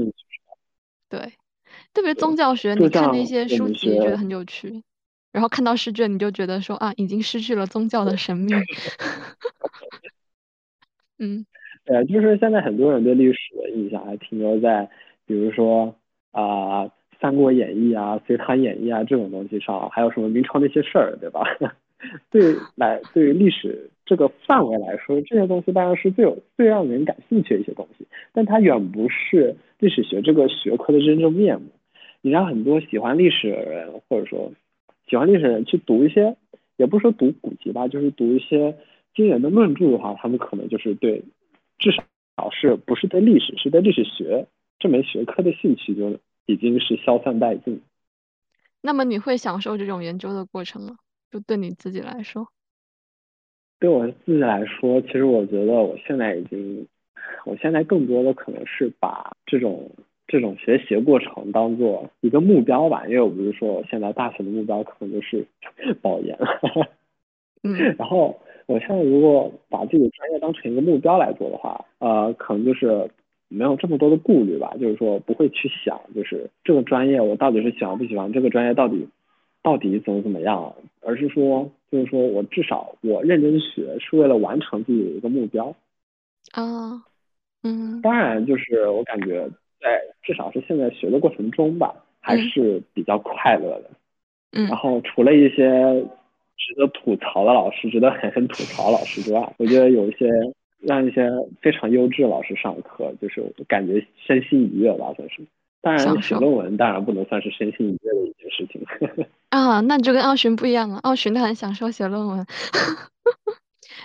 [1.10, 1.34] 对，
[2.00, 4.82] 特别宗教学，你看那些书籍觉得很有趣，
[5.34, 8.54] 然后看到试卷你就觉得说啊，已经失去了宗教的神秘。
[11.20, 11.46] 嗯。
[11.84, 14.90] 对，就是现在很多人对历史的印象还停留在，
[15.26, 15.94] 比如说
[16.32, 16.86] 啊
[17.20, 21.44] 《三国演义》啊《隋唐演义》啊这种东西上，还有什么明朝那些事儿，对吧？
[22.32, 31.68] 对，来对于历史这个范围来说，这些东西当然是最有最让人感兴趣的一些东西，但它远不是历史学这个学科的真正面目。
[32.22, 34.52] 你让很多喜欢历史的人，或者说
[35.08, 36.36] 喜欢历史的人去读一些，
[36.78, 38.78] 也不是说读古籍吧，就是读一些
[39.16, 41.24] 惊人的论著的话，他们可能就是对。
[41.78, 44.48] 至少是不是对历史，是对历史学
[44.80, 47.82] 这门学科的兴趣就已经是消散殆尽。
[48.82, 50.98] 那么你会享受这种研究的过程吗？
[51.32, 52.50] 就对你自己来说？
[53.80, 56.86] 对我自己来说，其实我觉得我现在已经，
[57.46, 59.90] 我现在更多的可能是把这种
[60.30, 63.06] 这种学习过程当做一个目标吧。
[63.08, 65.46] 因为我不是说我现在大学的目标可能就是
[66.02, 66.38] 保研，
[67.64, 68.40] 嗯， 然后。
[68.70, 73.10] 我现在如果把自己的专业当成一个目标来做的话，呃，可能就是
[73.48, 79.08] 没有这么多的顾虑吧，就是说不会去想，就是这个专业我到底是喜欢不喜欢，这个专业到底
[79.64, 85.76] 到底怎么怎么样，而是说，就是说我至少我认真学是为了完成自己的一个目标。
[86.52, 87.02] 啊，
[87.64, 89.50] 嗯，当然就是我感觉
[89.82, 93.90] 在至少是现在学的过程中吧，还是比较快乐的。
[94.52, 96.06] 嗯，然后除了一些。
[96.62, 100.30] 值得吐槽的老师，值得狠狠吐槽老师之外，我觉得有一些
[100.82, 105.42] 让一些非常优质老师上课，就是感觉身心愉悦吧，算是。
[105.82, 108.86] 当然，写论文当然不能算是身心愉悦的一件事情。
[109.50, 110.98] 啊，那你就跟奥巡不一样了。
[110.98, 112.46] 奥巡他很享受写论文。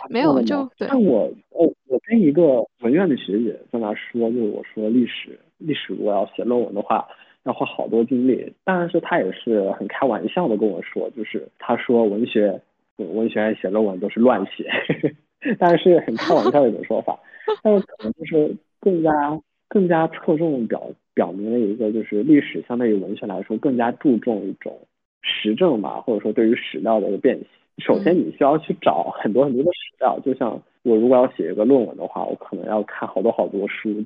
[0.08, 0.86] 没有就对。
[0.88, 7.06] 但我哦，我跟一个文院的学姐在那说，就是我说历史历史如果要写论文的话。
[7.46, 12.58] 要花好多精力，但是他也是很开玩笑的跟我说，就是他说文学
[12.96, 14.66] 文学写论文都是乱写，
[15.60, 17.20] 但是很开玩笑的一种说法，
[17.62, 19.38] 但是可能就是更加
[19.68, 24.78] 更加侧重表表明了一个就是历史相对于文学来说更加注重一种
[25.20, 27.46] 实证吧，或者说对于史料的一个辨析。
[27.84, 34.02] 首先你需要去找很多很多的史料，就像我如果要写一个论文的话，我可能要看好多好多书，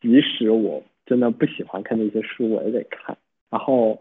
[0.00, 0.82] 即使我。
[1.08, 3.16] 真的不喜欢看那些书，我也得看。
[3.48, 3.96] 然后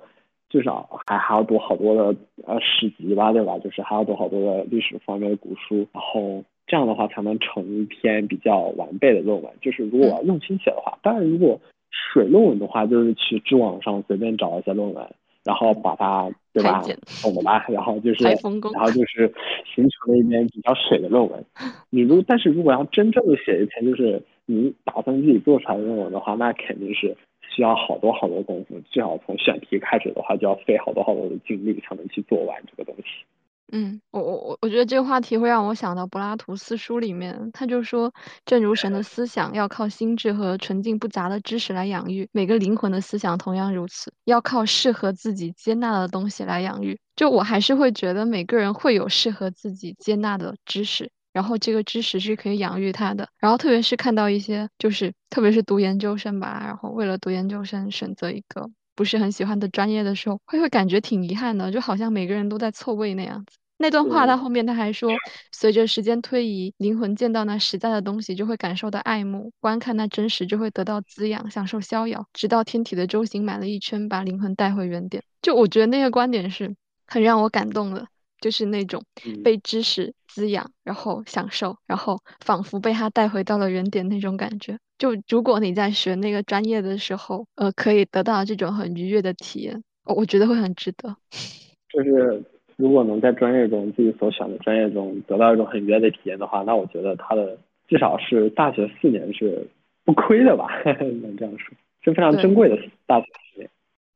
[0.50, 3.60] 至少还还要读好多的呃史籍吧，对吧？
[3.60, 5.88] 就是还要读好多的历史方面的古书。
[5.93, 9.54] 然后这样的话才能成一篇比较完备的论文。
[9.62, 15.08] 就是如果我要用心写的话，当然如果水论文的话，就是去知网上随便找一些论文，
[15.43, 16.82] 然后把它对吧？
[17.22, 17.64] 懂了吧？
[17.70, 19.32] 然后就是，然后就是
[19.76, 21.46] 形成了一篇比较水的论文。
[21.91, 33.26] 你如但是如果要真正的写一篇就是你打算自己做出来论文的话，那肯定是需要好多好多功夫，最好从选题开始的话就要费好多好多的精力才能去做完这个东西。
[33.72, 38.14] 嗯，我我我我觉得这个话题会让我想到柏拉图四书里面，他就说，
[38.46, 46.96] 正如神的思想要靠心智和纯净不杂的知识来养育，每个灵魂的思想同样如此，要靠适合自己接纳的东西来养育。
[47.16, 53.28] 就我还是会觉得每个人会有适合自己接纳的知识，然后这个知识是可以养育他的。
[53.40, 58.72] 然后特别是看到一些，就是特别是读研究生吧，然后为了读研究生选择一个。
[58.96, 63.58] 不是很喜欢的专业的时候，会会感觉挺遗憾的，就好像每个人都在错位那样子。
[63.78, 65.12] 那段话他后面他还说，
[65.52, 75.22] 随着时间推移，灵魂见到那实在的东西，就会感受到爱慕；观看那真实，就会得到滋养，享受逍遥，直到天体的周行满了一圈，把灵魂带回原点。
[75.42, 76.74] 就我觉得那个观点是
[77.06, 78.08] 很让我感动的。
[78.40, 79.02] 就是那种
[79.44, 84.78] 被知识滋养，然后享受，然后仿佛被他带回到了原点那种感觉。
[84.98, 91.16] 就如果你在学那个专业的时候，呃，可以得到这种很愉悦的体验，我觉得会很值得。
[91.90, 92.44] 就是
[92.76, 97.58] 如果能在专业中自己所选的专业中得到一种很愉悦的体验的话，那我觉得他的
[97.88, 99.68] 至少是大学四年是
[100.04, 100.68] 不亏的吧？
[101.00, 103.70] 能这样说，是非常珍贵的大学四年。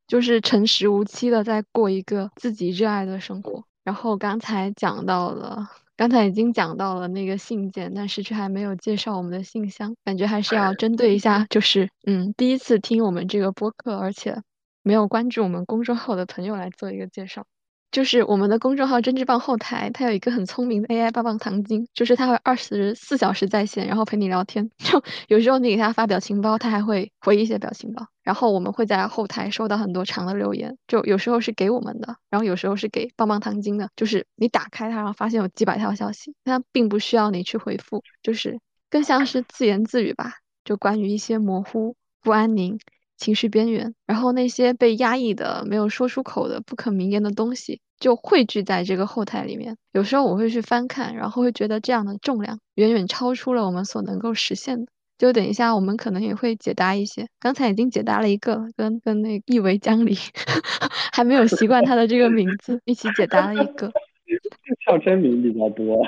[0.07, 3.63] 就是诚实无欺的在过一个自己热爱的生活。
[3.83, 14.41] 然后刚才讲到了，刚才已经讲到了那个信件，但是却还没有介绍我们的信箱，感觉还是要针对一下，就是嗯，第一次听我们这个播客，而且
[14.83, 17.45] 没有关注我们公众号的朋友来做一个介绍。
[17.91, 24.69] 就是我们的公众号“真知棒”后台，它有一个很聪明的 AI 棒棒糖精，就是它会二十四小时在线，然后陪你聊天。
[24.77, 28.05] 就有时候你给它发表情包，它还会回一些表情包。
[28.21, 33.89] 然后我们会在后台收到很多长的留言，就有时候是给我们的，然后有时候是给棒棒糖精的。
[33.95, 38.59] 就是你打开它，然后发现有几百条消息，它并不需要你去回复，就是
[38.91, 42.77] 更像是自言自语吧，就关于一些模糊、不安宁。
[43.19, 49.77] 情绪边缘，然后那些被压抑的、没有说出口的、不可名言的东西，就汇聚在这个后台里面。
[49.91, 54.91] 有时候我会去翻看，然后会觉得这样的重量远远超出了我们所能够实现的。
[55.17, 57.27] 就等一下，我们可能也会解答一些。
[57.41, 60.15] 刚才已经解答了一个，跟跟那意为江离，
[61.11, 63.91] 还没有习惯他的这个名字，一起解答了一个。
[64.87, 66.01] 叫真名比较多。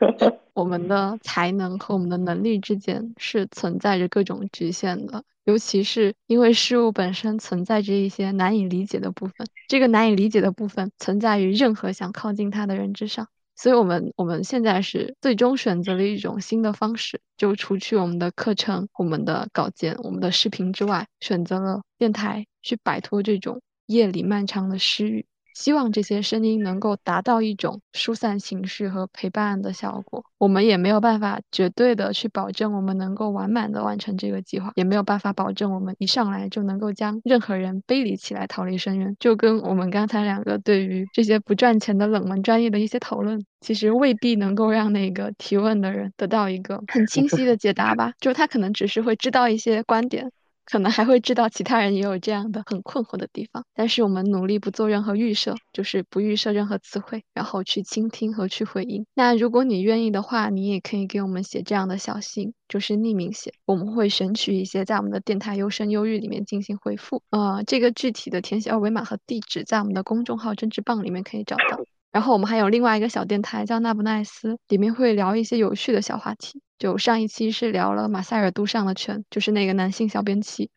[0.54, 5.22] 我们的才能和我们的能力之间是存在着各种局限的。
[5.44, 13.28] 尤其是因为事物本身存在着一些难以理解的部分，这个难以理解的部分存在于任何想靠近它的人之上。
[13.54, 25.26] 所以，我们我们现在是最终选择了一种新的方式，就除去我们的课程、我们的稿件、我们的视频之外，选择了电台，去摆脱这种夜里漫长的失语。
[25.54, 30.24] 希望这些声音能够达到一种疏散情绪和陪伴的效果。
[30.38, 39.16] 我们也没有办法绝对的去保证我们能够完满的完成这个计划，也没有办法保证我们一上来就能够将任何人背离起来逃离深渊。
[39.20, 48.12] 就跟我们刚才两个对于这些不赚钱的冷门专业的一些讨论，其实未必能够让那个提问的人得到一个很清晰的解答吧。
[48.18, 50.32] 就他可能只是会知道一些观点。
[50.64, 59.04] 可能还会知道其他人也有这样的很困惑的地方，但是我们努力不做任何预设，就是不预设任何词汇，然后去倾听和去回应。
[59.14, 67.22] 那如果你愿意的话，你也可以给我们写这样的小信，就是匿名写，我们会选取一些在我们的电台优声优育里面进行回复。
[67.30, 71.84] 呃，这个具体的填写二维码和地址在我们的公众号“针织棒”里面可以找到。
[72.12, 76.60] 然后我们还有另外一个小电台叫“那不奈斯”，里面会聊一些有趣的小话题。
[76.78, 80.70] 就上一期是聊了马塞尔杜尚的圈，就是那个男性小便器，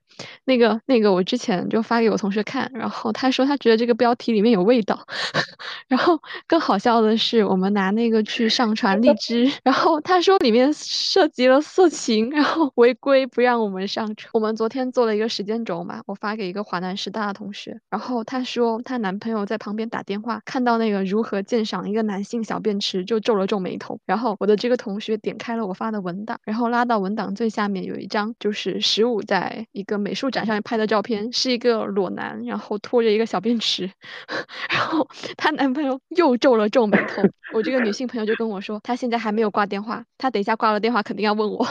[0.46, 5.06] 那个那个我之前就发给我同学看，然后他说他觉得这个标题里面有味道，
[5.88, 14.30] 然后更好笑的是我们拿那个去上传荔枝， 然后他说里面涉及了色情，然后违规不让我们上传。
[14.34, 25.86] 我们昨天做了一个时间轴嘛，我发给一个华南师大的同学，然后他说她男朋友在旁边打电话，看到那个如何鉴赏一个男性小便池就皱了皱眉头，然后我的这个同学点开了我发。
[25.86, 33.90] 的文档，然后拉到文档最下面有一张，就是十五在一个美术展上拍的照片，是一个裸男，然后拖着一个小便池，
[34.70, 37.24] 然后她男朋友又皱了皱眉头。
[37.54, 41.68] 我这个女性朋友就跟我说，她现在还没有挂电话，她等一下挂了电话肯定要问我。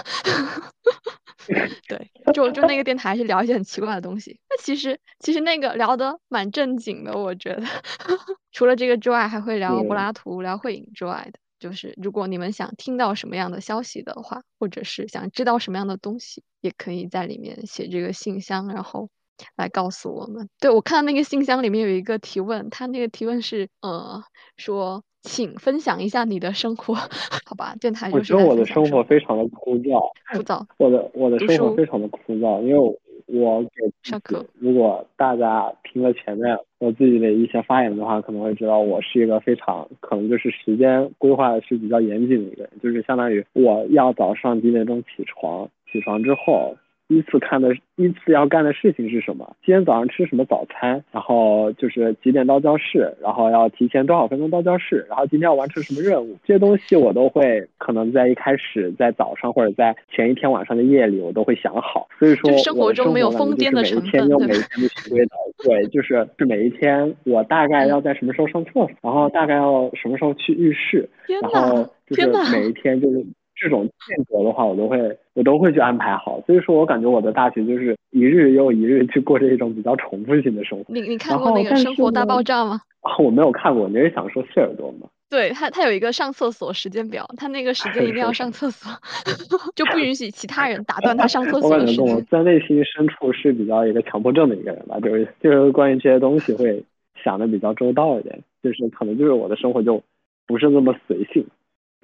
[1.88, 7.62] 对，就就那个电台是聊一些很奇怪的东西，那其实其实那个聊的蛮正经的，我觉得。
[8.50, 11.38] 除了这个之外，还会聊柏拉图、聊慧影之外的。
[11.64, 19.08] 就是如果你们想听到什么样的消息的话，或者是想知道什么样的东西，也可以在里面写这个信箱，然后
[19.56, 20.50] 来告诉我们。
[20.60, 24.22] 对我看到那个信箱里面有一个提问，他那个提问是呃
[24.58, 26.92] 说，请分享一下你的生活，
[27.48, 27.74] 好吧？
[27.80, 30.62] 电台就是我觉得我的生活非常的枯燥，枯燥。
[30.76, 32.94] 我的我的生活非常的枯燥，因为我
[33.26, 34.44] 给上课。
[34.58, 46.76] 如果大家听了前面我自己的一些发言的话，可能会知道我是一个非常可能就是时间规划是比较严谨的一个人，就是相当于我要早上几点钟起床，起床之后。
[47.16, 49.56] 依次看的第一次要干的事情是什么？
[49.64, 51.02] 今天早上吃什么早餐？
[51.12, 53.14] 然后就是几点到教室？
[53.20, 55.06] 然后要提前多少分钟到教室？
[55.08, 56.36] 然后今天要完成什么任务？
[56.44, 62.08] 这些东西我都会可能在一开始在早上或者在前一天晚上的夜里我都会想好。
[62.18, 73.24] 所以说，生活中没有疯癫的成分，每一天有每一天的循规蹈对， 就是是每一天我大概要在什么时候上厕所，然后大概要什么时候去浴室，然后就是每一天就是。
[73.56, 80.84] 这种间隔的话，我都会我都会去安排好，所以说我感觉我的大学就是一日又一日去过着一种比较重复性的生活。
[80.88, 82.80] 你你看过那个《生活大爆炸》吗？
[83.00, 83.88] 啊， 我没有看过。
[83.88, 85.08] 你是想说谢耳朵吗？
[85.30, 88.92] 对他，他有一个上厕所时间表，他那个时间一定要上厕所，
[89.74, 92.04] 就不允许其他人打断他上厕所的时间。
[92.04, 96.84] 我感觉我在内心深处是比较一个强迫症的一个人吧，就是就是关于这些东西会
[97.22, 100.00] 想的比较周到一点，就是可能就是我的生活就
[100.46, 101.44] 不是那么随性。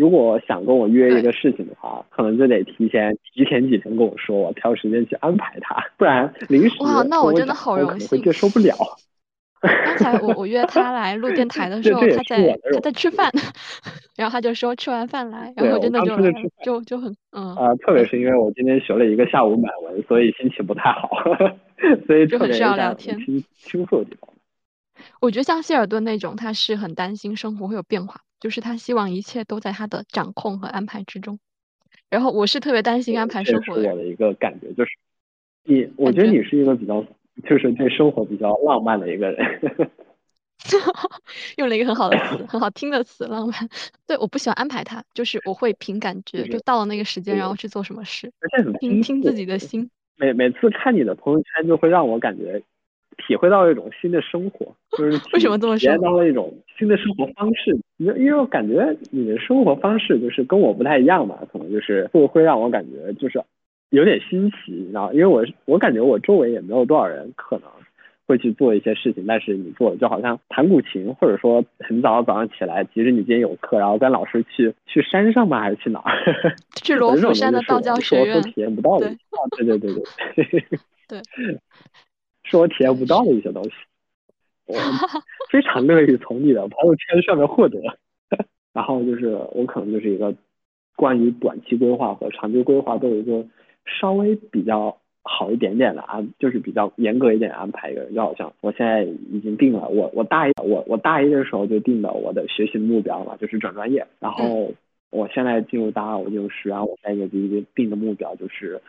[0.01, 8.75] 如果想跟我约一个事情的话，可能就得提前提前几天跟我说，我挑时间去安排他， 不然临时哇，那我真的好荣幸，会接受不了。
[9.61, 13.31] 刚才我我约他来录电台的时候，他在他在吃饭，
[14.17, 16.17] 然后他就说吃完饭来，然后真的就
[16.65, 21.11] 就就很嗯啊，特别是因为我今天学了一个下午满文，所以心情不太好，
[22.07, 24.31] 所以就很需要聊天倾倾诉的地方。
[25.21, 28.23] 我觉得像希尔顿那种，他是很担心生活会有变化。
[28.41, 31.39] 就是他希望一切都在他的掌控和安排之中，
[32.09, 33.91] 然后我是特别担心安排生活的。
[33.91, 34.91] 我的一个感觉就是，
[35.65, 37.05] 你我觉得你是一个比较
[37.49, 39.61] 就是对生活比较浪漫的一个人，
[41.59, 43.69] 用了一个很好的词， 很好听的词，浪漫。
[44.07, 48.33] 对，我不喜欢安排他，就是我会凭感觉，就到了那个时间，然后去做什么事，
[48.81, 49.91] 听听自己的心。
[50.17, 52.63] 每每次看你的朋友圈，就会让我感觉。
[53.27, 55.79] 体会到一种新的生活， 就是为什么这么说？
[55.79, 57.77] 体验到了一种新的生活方式。
[57.99, 63.43] 因为因为我感觉你的生活方式就是跟我不太一样嘛，可能就是会会让我感觉就是
[63.91, 65.13] 有点新奇，你知道？
[65.13, 67.69] 因为我我感觉我周围也没有多少人可能
[68.27, 75.61] 会去做一些事情，但是你做就好像弹古琴，或者说很早早上起来，即使你今天有课，然后跟老师去去山上吗？
[75.61, 76.03] 还是 去哪？
[76.83, 78.41] 去罗浮山的道教学院。
[78.43, 79.15] 体验不到的。
[79.57, 80.03] 对对对对。
[81.09, 81.21] 对。
[82.51, 83.71] 是我体验不到的一些东西，
[84.67, 84.75] 我
[85.51, 87.79] 非常乐意从你的朋友圈上面获得。
[88.73, 90.35] 然后就是我可能就是一个
[90.97, 93.47] 关于短期规划和长期规划都有一个
[93.85, 98.15] 稍微比较好一点点的安，就是比较严格一点安排一个人。
[98.15, 104.05] 就好像我现在已经定了，我我大一我我大一的时候就定了我的学习目标嘛，就是转专业。
[104.19, 104.73] 然后
[105.11, 108.81] 我现在进入大二，我就是然后我下一个第一个定的目标就是。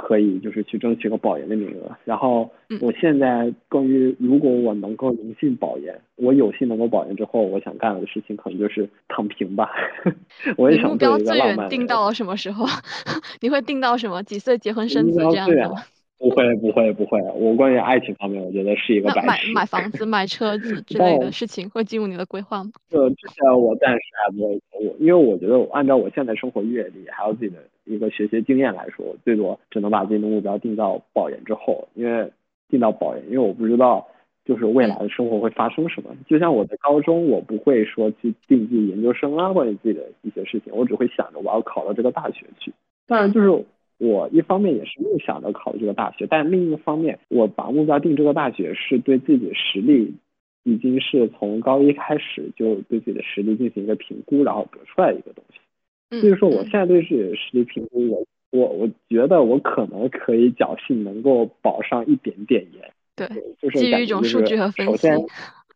[0.00, 1.90] 可以，就是去争取个保研的名额。
[2.04, 2.48] 然后，
[2.80, 9.68] 我现在关于如果我能够荣幸保研，我有幸能够保研之后，我想干的事情可能就是躺平吧。
[10.56, 11.68] 我也想做一个浪漫。
[11.68, 12.64] 定到了什么时候？
[13.42, 14.22] 你会定到什么？
[14.22, 15.82] 几岁结婚生子这样子吗？
[16.18, 17.20] 不会，不会，不会。
[17.36, 22.72] 我关于爱情方面，我觉得是一个白买买房子、买车子之类的事情会进入你的规划吗？
[22.90, 31.86] 就之前我暂时还不会，我因为我觉得按照我现在生活阅历，还有自己的一个学习经验来说，我最多只能把自己的目标定到保研之后。
[31.94, 32.28] 因为
[32.68, 34.04] 定到保研，因为我不知道
[34.44, 36.10] 就是未来的生活会发生什么。
[36.28, 42.72] 就像我在高中，我不会说去定自己研究生啊，或者自己的一些事情，我只会想着我要考到这个大学去。
[43.06, 43.64] 当然就是。
[43.98, 50.14] 我一方面也是梦想着考这个大学，但另一方面，我把目标定这个大学是对自己的实力，
[50.62, 56.20] 已经是从高一开始就对自己的实力进行一个评估，然后得出来一个东西。
[56.20, 62.92] 所以说，我现在对自己的实力评估，我我我觉得我可能可以侥幸能够保上一点点研。
[63.16, 63.26] 对，
[63.60, 64.92] 就是基于一种数据和分析。
[64.92, 65.16] 首先，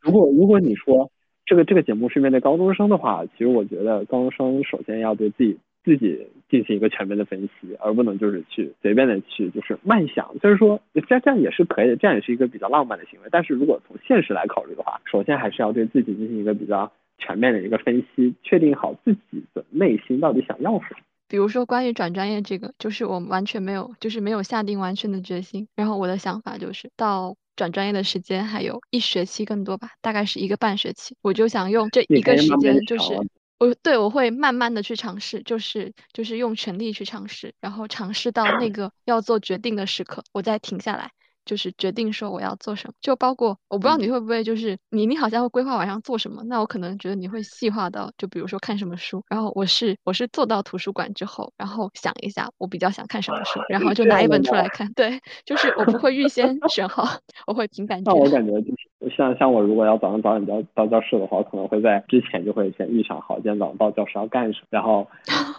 [0.01, 1.11] 如果如果你说
[1.45, 5.59] 这个这个节目是面对高中生的话，其实我觉得高中生首先要对自己。
[5.85, 10.33] 自己进行一个全面的分析，而不能就是去随便的去就是慢想。
[10.41, 13.29] 就是说这这样也是可以的，这样也是一个比较浪漫的行为。
[13.31, 21.01] 但是如果从现实来考虑的话，首先还是要对自己进行一个比较全面的一个分析，确定好自己的内心到底想要什么。
[21.29, 25.67] 比如说关于转专业这个，就是我完全没有，就是没有下定完全的决心。
[25.75, 33.15] 然后我的想法就是到转专业的时间还有一学期更多吧，大概是一个半学期，我就想用这一个时间就是。
[33.63, 41.13] 我对我会慢慢的去尝试，就是就是用全力去尝试，然后尝试到那个要做决定的时刻，我再停下来，
[41.45, 42.95] 就是决定说我要做什么。
[43.01, 49.23] 就包括我不知道你会不会，就是你你好像会规划晚上做什么，那我可能觉得你会细化到，就比如说看什么书。
[49.29, 54.91] 然后我是我是坐到图书馆之后，然后想一下我比较想看什么书，然后就 拿一本出来看。
[54.95, 57.05] 对，就是我不会预先选好，
[57.47, 58.13] 我会凭感觉。
[58.13, 58.69] 那我感觉就
[59.09, 65.07] 是像像我如果要早上早点到到教室的话，我可能会在之前就会先预想好今天早上到教室要干什么，然后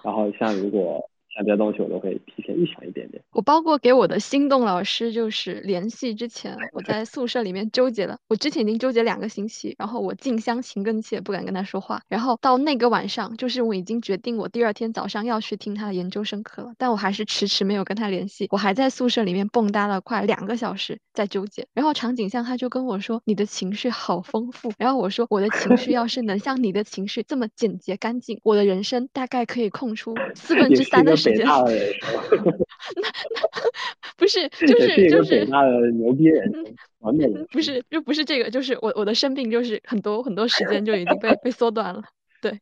[0.04, 1.10] 然后像如果。
[1.36, 3.22] 像这些东西我都会提前预想一点点。
[3.32, 8.18] 我包括给我的心动老师，就是联系之前，我在宿舍里面纠结了。
[8.28, 12.02] 我之前已经纠结两个星期，然后我近乡情更切，不敢跟他说话。
[12.08, 18.48] 然后到那个晚上，就是我已经决定我第二天早上要去听他的研究生课了，但我还是迟迟没有跟他联系。
[18.52, 21.66] 我还在宿舍里面蹦跶了快两个小时，在纠结。
[21.74, 31.46] 然后场景下他就跟我说：“你的情绪好丰富。”然后我说：“我的情绪要是能像你的情绪这么简洁干净，我的人生大概可以空出四分之三的时时间。”
[32.96, 33.40] 那那
[34.18, 36.52] 不是，就是就是北大的牛逼人，
[37.00, 37.46] 完美人。
[37.52, 42.04] 不是，就不是这个，就是我我的生病就是很多很多时间就已经被 被缩短了，
[42.42, 42.60] 对，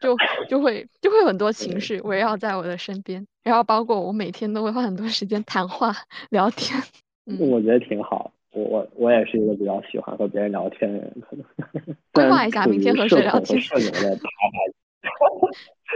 [0.00, 0.16] 就
[0.48, 5.92] 就会就会很多情绪围绕在我的身边，然后包括我每天都会花很多时间谈话
[6.30, 6.80] 聊天。
[7.26, 11.44] 嗯，我觉得挺好，我我我也是一个比较喜欢和别人聊天的人，可能
[12.14, 13.60] 规划一下明天和谁聊天。
[13.60, 15.08] 社牛的爬爬，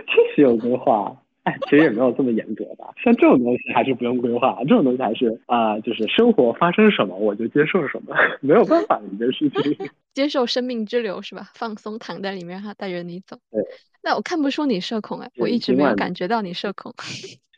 [0.07, 1.17] 确实有规划。
[1.45, 2.93] 哎，其实也没有这么严格吧。
[3.03, 9.76] 像这种东西还是不用规划，这种东西还是啊，就是生活发生什么我就接受什么， 没有办法的一件事情。
[10.12, 11.51] 接受生命之流是吧？
[11.55, 13.38] 放松，躺在里面，它带着你走。
[13.51, 13.62] 对。
[14.03, 16.95] 那我看不出你社恐哎，我一直没有感觉到你社恐。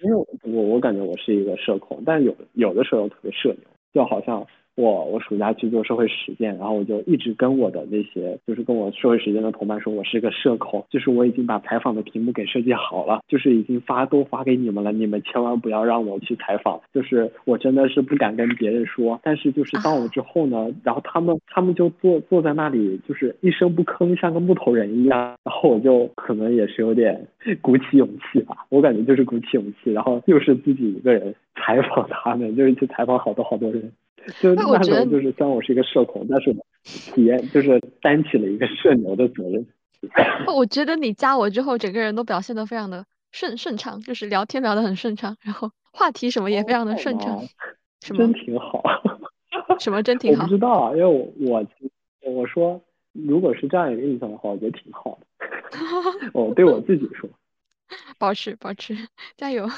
[0.05, 4.47] 因为我我感觉我是一个社恐，但有有的时候特别社牛，就好像。
[4.75, 27.27] 我我暑假去做社会实践，然后我就一直跟我的那些，就是跟我社会实践的同伴说，我是个社恐，就是我已经把采访的题目给设计好了，就是已经发都发给你们了，你们千万不要让我去采访，就是我真的是不敢跟别人说，但是就是到了之后呢，然后他们他们就坐坐在那里，就是一声不吭，像个木头人一样，然后我就可能也是有点
[27.61, 33.93] 鼓起勇气吧，我感觉就是鼓起勇气，然后又是自己一个人采访他们，就是去采访好多好多人。
[34.41, 36.55] 就那种就是，虽然我是一个社恐，但是
[36.85, 39.67] 体验就是担起了一个社牛的责任。
[40.55, 47.41] 我觉得你加我之后，整个人都表现的非常的顺顺畅，就是聊天聊得很顺畅，然后话题什么也非常的顺畅。
[48.01, 48.83] 什么真挺好。
[49.79, 50.43] 什么真挺好？
[50.45, 51.67] 我不知道啊，因为我我
[52.33, 52.81] 我说，
[53.13, 55.27] 如果是这样一个印象的话，我觉得挺好的。
[56.35, 57.29] 我对我自己说，
[58.19, 58.97] 保持保持，
[59.37, 59.69] 加油。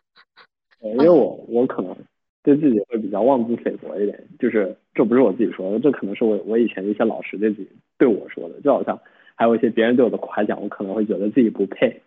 [0.80, 1.96] 因为我我可能。
[2.44, 7.68] 对自己会比较妄自菲薄一点，就是这不是我自己说的，这可能是我我以前的一些老师对自己
[7.98, 9.00] 对我说的，就好像
[9.34, 12.02] 还有一些别人对我的夸奖，我可能会觉得自己不配。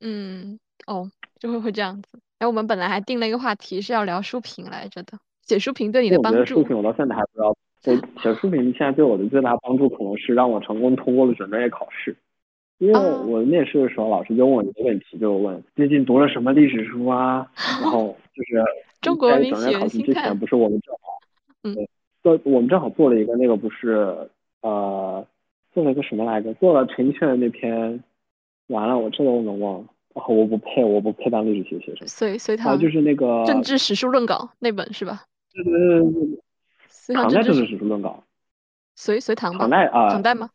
[0.00, 1.08] 嗯，哦，
[1.38, 2.18] 就会会这样子。
[2.40, 6.38] 哎，我们本来还定了一个话题是要聊书评来着的，写书评对你的帮助。
[6.40, 7.54] 我觉得书评我到现在还不知道，
[7.86, 12.16] 我 写书评现在对我的最大帮助可能是让我成功通过了准专业考试。
[12.78, 17.46] 因为我面试的时候，老师就问我一个问题，就问最近读了什么历史书啊，
[17.82, 18.64] 然后就是
[19.00, 21.18] 中国在转业考试之前，不是我们正好，
[21.62, 21.74] 嗯，
[22.22, 24.28] 做我们正好做了一个那个不是
[24.60, 25.26] 呃
[25.72, 26.52] 做了一个什么来着？
[26.54, 28.02] 做了陈奕迅的那篇，
[28.66, 32.06] 完了我这都能忘，然后我不配，我不配当历史学学生。
[32.06, 35.24] 隋隋唐就是那个政治史书论稿那本是吧？
[35.52, 36.38] 对对对对
[37.06, 38.22] 对，唐代政治史书论稿，
[38.96, 40.50] 隋隋唐唐代啊，唐代吗？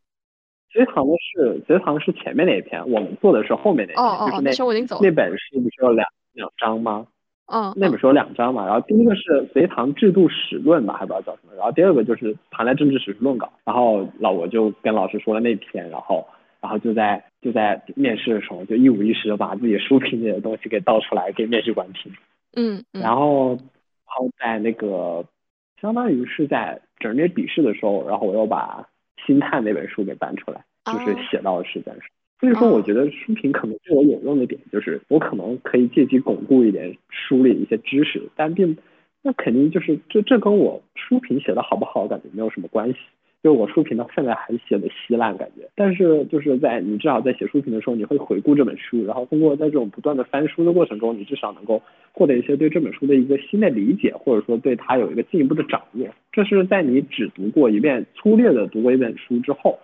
[0.71, 5.01] 隋唐的是隋唐是前面那一篇，我们做的是后面那篇，就是那时候我已经走了。
[5.01, 7.07] 那本是不是有两两章吗？
[7.47, 16.27] 嗯，那本书有两章嘛，然后第一个是隋唐制度史论吧，还不知道叫什么，然后第二个就是唐代政治史书论稿，然后老我就跟老师说了那篇，然后
[16.61, 22.11] 然后就在就在面试的时候就一五一十的把自己书评里的东西给倒出来给面试官听，
[22.55, 25.25] 嗯，然后然后在那个
[25.81, 28.87] 相当于是在整理笔试的时候，然后我又把。
[29.25, 32.03] 心探那本书给搬出来，就是写到了实战上。
[32.39, 38.77] 所以说，我觉得书评可能对我有用的点，就是我可能可以借机巩固一点书里一些知识，但并
[39.21, 42.97] 那肯定就是这这跟我书评写的好不好，感觉没有什么关系。
[43.41, 45.69] 就是我书评到现在还写的稀烂，感觉。
[45.75, 51.79] 但是就是在你至少在写书评的时候，你会回顾这本书，然后通过在这种不断的翻书的过程中，你至少能够
[52.11, 56.07] 获得一些对这本书的一个新的理解，或者说对它有一个进一步的掌握。
[56.31, 59.77] 这是在你只读过一遍、粗略的读过一本书之后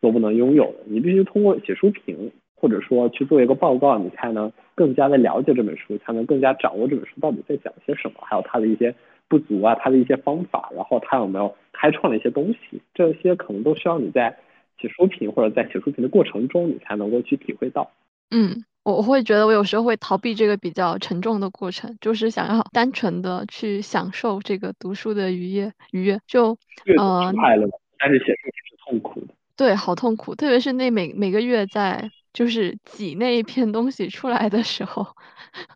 [0.00, 0.78] 所不能拥有的。
[0.86, 8.94] 你必须通过写书评，或者说去做一个报告，你才能更加的了解这本书，才能更加掌握这本书到底在讲些什么，还有它的一些。
[9.28, 14.38] 不足啊，它的一些方法，然后它有没有开创的一些东西，这些可能都需要你在
[14.80, 17.90] 写书评或者在写书评的过程中，你才能够去体会到。
[18.30, 26.56] 嗯，我我会觉得我有时候会逃避这个比较沉重的过程，就是想要单纯的去享受这个读书的愉悦愉悦，就
[26.96, 27.68] 呃快乐，
[27.98, 29.34] 但是写书是痛苦的。
[29.56, 35.06] 对，好痛苦，特别是那每每个月在就是挤那一片东西出来的时候，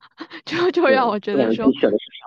[0.45, 2.26] 就就让我觉得说写的是啥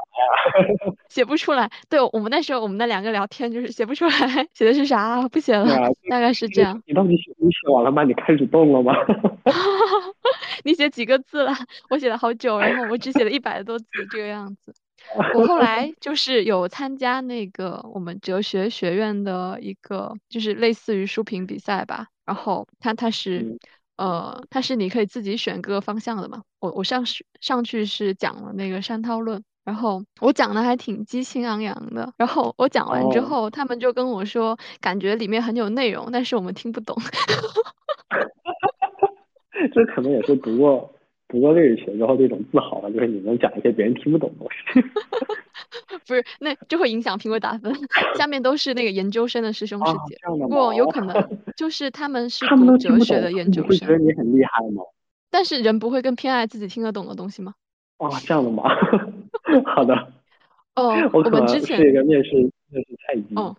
[0.87, 0.93] 呀？
[1.09, 1.69] 写不出来。
[1.89, 5.21] 对我们那时候我们那两个聊天就是写不出来， 写的是啥？
[5.29, 5.67] 不写了，
[6.09, 6.81] 大概是这样。
[6.87, 8.03] 你到底写你写完了吗？
[8.03, 8.95] 你开始动了吗？
[10.63, 11.53] 你写几个字了？
[11.91, 14.73] 我写了好久，然后我只写了一百多字这个样子。
[15.35, 22.07] 我后 来就是有参加那个我们哲学学院的一个，就是类似于书评比赛吧。
[22.25, 23.57] 然后它它是，
[23.97, 26.41] 呃，它是你可以自己选各个方向的嘛。
[26.59, 32.13] 我我上去上去是讲了那个山涛论，然后我讲的还挺激情昂扬的。
[32.17, 36.95] 然后我讲完之后，他们就跟我说，感觉里面很有内容，但是我们听不懂。
[39.73, 40.92] 这可能也是读过。
[41.33, 44.81] 读过历史学之后的一种自豪吧，就是你能讲一些别人听不懂的东西。
[46.05, 47.73] 不是，那就会影响评委打分。
[48.15, 51.15] 下面都是那个研究生的师兄师姐，不过有可能
[51.57, 53.71] 就是他们是读哲学的研究生。
[53.71, 54.83] 你觉得你很厉害吗？
[55.31, 57.55] 但是人不会更偏爱自己听得懂的东西吗？
[57.97, 58.63] 哦，这样的吗？
[59.65, 59.95] 好的。
[60.75, 63.33] 哦，我们之前是一个面试面试菜鸡。
[63.35, 63.55] 哦。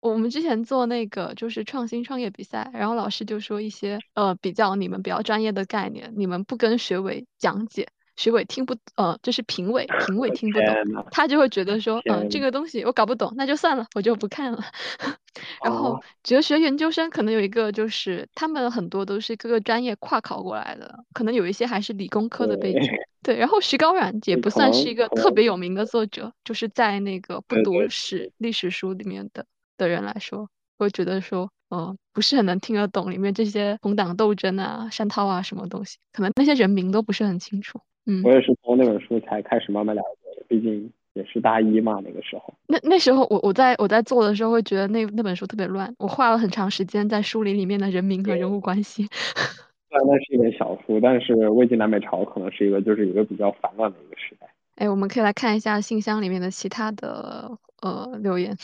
[0.00, 14.64] 我们之前做那个就是创新创业比赛，然后老师就说一些呃比较你们比较专业的概念，你们不跟学委讲解，学委听不呃就是评委评委听不懂，他就会觉得说嗯这个东西我搞不懂，那就算了，我就不看了。
[15.64, 22.82] 然后哲学研究生可能有一个就是他们很多都是各个专业跨考过来的，可能有一些还是理工科的背景。
[23.22, 29.44] 对，然后徐高冉也不算是一个特别有名的作者，就是在那个不读史历史书里面的。
[29.78, 37.80] 的人来说，会觉得说，嗯，不是很能听得懂里面这些同党斗争啊、山涛啊什么东西，可能那些人名都不是很清楚。
[38.04, 42.52] 嗯，我也是从那本书才开始慢慢了解的，毕竟也是大一嘛，那个时候。
[42.66, 49.06] 那那时候我我在我在做的时候，会觉得那那本书特别乱，我花了很长时间在梳理里面的人名和人物关系。
[49.90, 54.47] 虽然那是一本小书，但是魏晋南北朝可能是一个就是一个比较繁乱的一个时代。
[54.78, 57.50] 哎，我们可以来看一下信箱里面的其他的
[57.82, 58.56] 呃留言，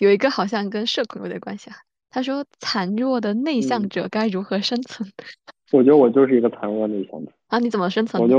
[0.00, 1.76] 有一个好像跟社恐有点关系啊。
[2.10, 5.10] 他说：“孱弱的内向者该如何生存？”
[5.72, 7.58] 我觉得我就是一个孱弱内向者啊！
[7.58, 8.22] 你怎么生存？
[8.22, 8.38] 我就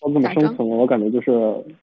[0.00, 0.66] 我怎么生存？
[0.66, 1.30] 我感觉就是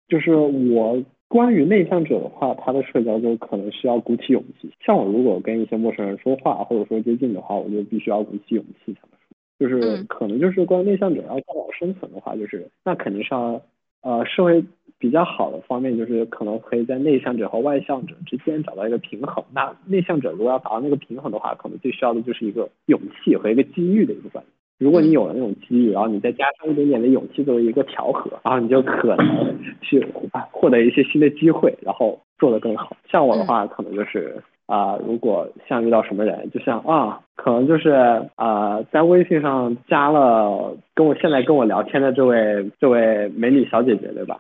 [0.07, 4.73] 就是我关于内向者的话，他的社交就可能需要鼓起勇气。
[4.83, 9.37] 像我如果跟一些陌生人说话或者说接近的话，我就必须要鼓起勇气才能说。
[9.59, 13.61] 就是可能就是关于内向者要更好生存的话，就是那肯定是要
[14.02, 14.64] 呃社会。
[15.02, 19.41] 比较好的方面就是可能可以在内向者和外向者之间找到一个平衡。
[19.54, 24.52] 那内向者如果要达到那个平衡的话，可能最需要的就是一个勇气和一个机遇的一个关系。
[24.78, 30.06] 如果你有了那种机遇，然后你再加上一点点的勇气作为一个调和，然后你就可能去
[30.52, 32.97] 获得一些新的机会，然后做得更好。
[33.10, 34.43] 像我的话，可能就是。
[34.70, 37.89] 啊，如果像遇到什么人，就像啊，可能就是
[38.36, 44.38] 啊，在微信上加了跟我现在跟我聊天的这位这位美女小姐姐，对吧？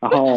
[0.00, 0.36] 然后，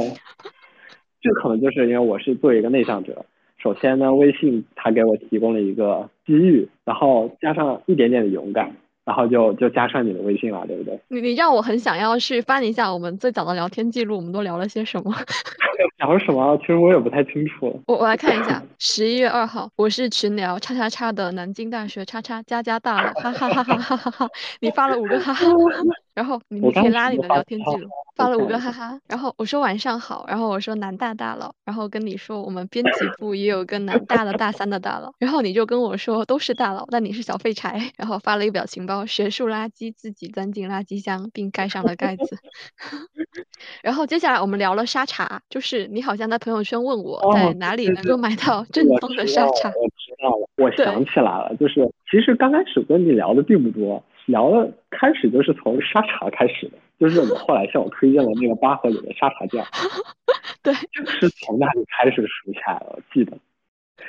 [1.22, 3.24] 这可能就是因为我是作为一个内向者，
[3.60, 8.72] 首先呢，微信它给我提供了一个机遇，然后加上一点点的勇敢。
[9.06, 11.00] 然后就就加上你的微信了，对不对？
[11.08, 15.12] 你你让我很想要去翻一下我们最早的聊天记录，我们都聊了些什么？
[15.98, 16.58] 聊什么？
[16.60, 17.82] 其实我也不太清楚。
[17.88, 24.30] 我我来看一下，十一月二号，我是群聊叉叉叉的南京大学叉叉加加大佬，哈哈哈哈哈哈哈！
[24.62, 25.46] 你发了五个哈哈。
[26.14, 29.00] 然后你你可以拉你的聊天记录，发了五个哈哈。
[29.08, 42.38] 然后我说晚上好，然后我说南大大佬，然后跟你说我们编辑部也有个南大的大三的大佬，然后你就跟我说都是大佬，但你是小废柴， 然后发了一个表情包，学术垃圾自己钻进垃圾箱并盖上了盖子。
[43.82, 49.70] 然后接下来我们聊了沙茶，就是你好像在朋友圈问我在哪里能够买到正宗的沙茶。
[49.70, 54.04] 我知道了，我想起来了，就是其实刚开始跟你聊的并不多。
[54.32, 59.66] 聊的，开始就是从沙茶开始的，就是我后来向我推荐了那个八合里的沙茶酱，
[60.64, 60.74] 对，
[61.20, 63.38] 是从那里开始熟起来了，我记得。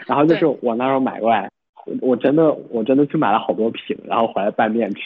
[0.06, 1.50] 然后就是我那时候买过来，
[2.00, 5.00] 我真的我真的去买了好多瓶，然后回来拌面吃。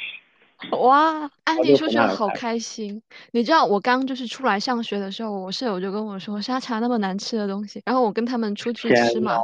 [0.80, 3.02] 哇，安迪说出来好开心。
[3.32, 9.36] 你知道我刚就是出来上学的时候，我舍友就跟我说沙茶那么难吃的东西，然后我跟他们出去吃嘛，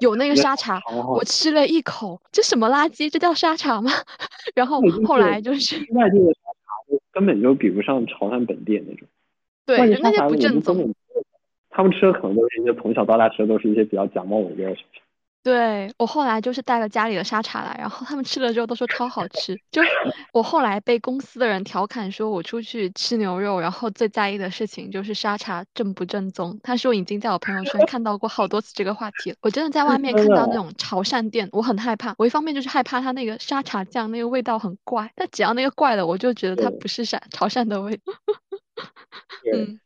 [0.00, 3.10] 有那个沙茶，我吃了一口，这什么垃圾？
[3.10, 3.90] 这叫沙茶吗？
[4.54, 9.08] 然后后来就是外地的沙茶根本就比不上潮汕本地的那种。
[9.64, 10.94] 对，那些不正宗。
[11.70, 15.00] 他们吃的可能都是一些从小到大吃的都是一些比较假冒伪劣的沙茶。
[15.48, 19.58] 对我后来就是带了家里的沙茶来，然后他们吃了之后都说超好吃。
[19.70, 19.80] 就
[20.34, 26.60] 我后来被公司的人调侃说，我出去吃牛肉，然后最在意的事情就是沙茶正不正宗。
[26.62, 29.36] 他说已经在我朋友圈看到过好多次这个话题了。
[29.40, 32.14] 我真的在外面看到那种潮汕店，我很害怕。
[32.18, 38.12] 我一方面就是害怕它那个沙茶酱那个味道很怪，但只要那个怪了，我就觉得它不是汕潮汕的味道。
[39.50, 39.80] 嗯，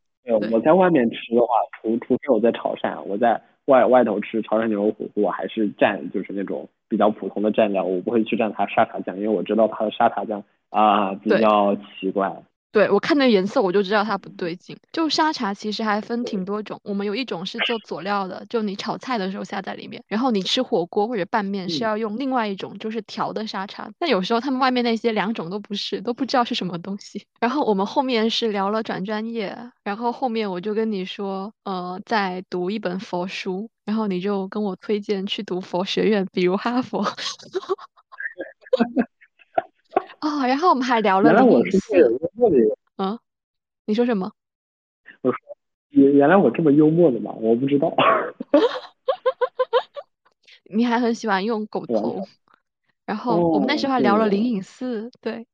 [0.50, 1.46] 我在外面吃的话，
[1.80, 3.40] 除除非我在潮汕，我在。
[3.66, 12.42] 外外头吃潮汕牛肉火锅，还是蘸就是那种比较普通的蘸料，我不会去蘸它沙茶酱，因为我知道它的沙茶酱啊比较奇怪。
[12.72, 14.74] 对我看那颜色，我就知道它不对劲。
[14.92, 23.90] 就沙茶其实还分挺多种，我们有一种是做佐料的，就你炒菜的时候下在里面，然后你吃火锅或者拌面是要用另外一种，就是调的沙茶。
[23.98, 27.26] 但有时候他们外面那些两种都不是，都不知道是什么东西。
[27.38, 29.54] 然后我们后面是聊了转专业，
[29.84, 37.04] 然后后面我就跟你说，呃，在读一本佛书，然后你就跟我推荐去读佛学院，比如哈佛。
[40.22, 42.18] 哦，然后我们还聊了灵隐寺。
[42.96, 43.18] 啊，
[43.86, 44.32] 你说什么？
[45.20, 45.36] 我说，
[45.90, 47.32] 原原来我这么幽默的嘛？
[47.32, 47.92] 我不知道。
[50.74, 52.24] 你还很喜欢用狗 头。
[53.04, 55.46] 然后我们那时候还聊了灵隐寺，对，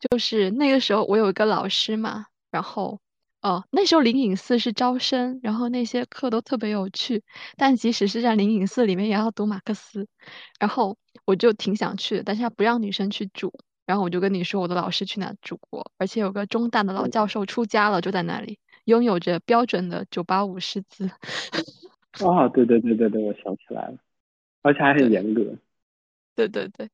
[0.00, 2.98] 就是那个时候我有一个老师嘛，然后
[3.42, 7.22] 哦，那时候灵隐寺是招生，然后那些课都特别有趣，
[7.56, 10.08] 但即使是在灵隐寺里面也要读马克思，
[10.58, 13.52] 然后我就挺想去的，但是他不让女生去住。
[13.86, 21.08] 然后我就跟你说，我的老师去哪住过，而且有个中大的老教授出家了，就在那里，拥有着标准的九八五师资。
[22.26, 23.96] 啊，对对对对对，我想起来了，
[24.62, 25.54] 而且还很严格。
[26.34, 26.90] 对对对，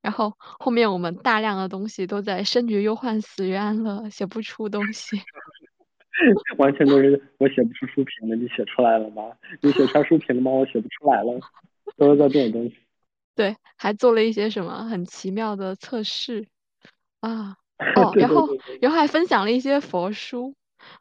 [0.00, 5.16] 然后后面我们大量的东西都在生于忧患，死于安乐，写不出东西。
[6.58, 9.32] 完全都是我写不出书评了，你写出来了吗？
[9.62, 10.50] 你写出来书评了吗？
[10.50, 11.40] 我写不出来了，
[11.96, 12.76] 都是在这种东西。
[13.40, 16.46] 对，还做了一些什么很奇妙的测试
[17.20, 17.56] 啊！
[17.96, 18.46] 哦，然后
[18.82, 20.54] 然后还分享了一些佛书，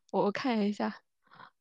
[0.09, 0.95] 我看一下，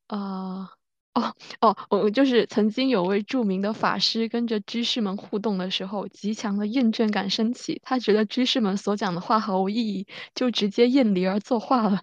[0.07, 0.69] 啊，
[1.13, 11.99] 哦哦，我就是曾经有位著名的法师跟着居士们互动的时候，极强的厌倦感升起，他觉得居士们所讲的话毫无意义，就直接厌离而作画了。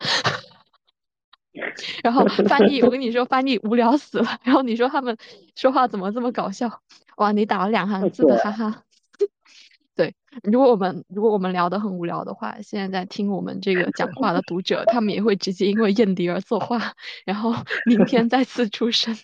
[2.03, 4.39] 然后翻译，我跟你说翻译无聊死了。
[4.43, 5.17] 然后你说他们
[5.55, 6.83] 说话怎么这么搞笑？
[7.17, 8.83] 哇，你打了两行字的，哈哈。
[9.97, 16.93] 对，如果我们如果我们聊得很无聊的话，现在在听我们这个讲话的读者，他们也会直接因为艳迪而作画，
[17.25, 17.55] 然后
[17.87, 19.17] 明天再次出生。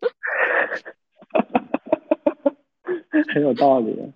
[3.34, 4.12] 很有道理。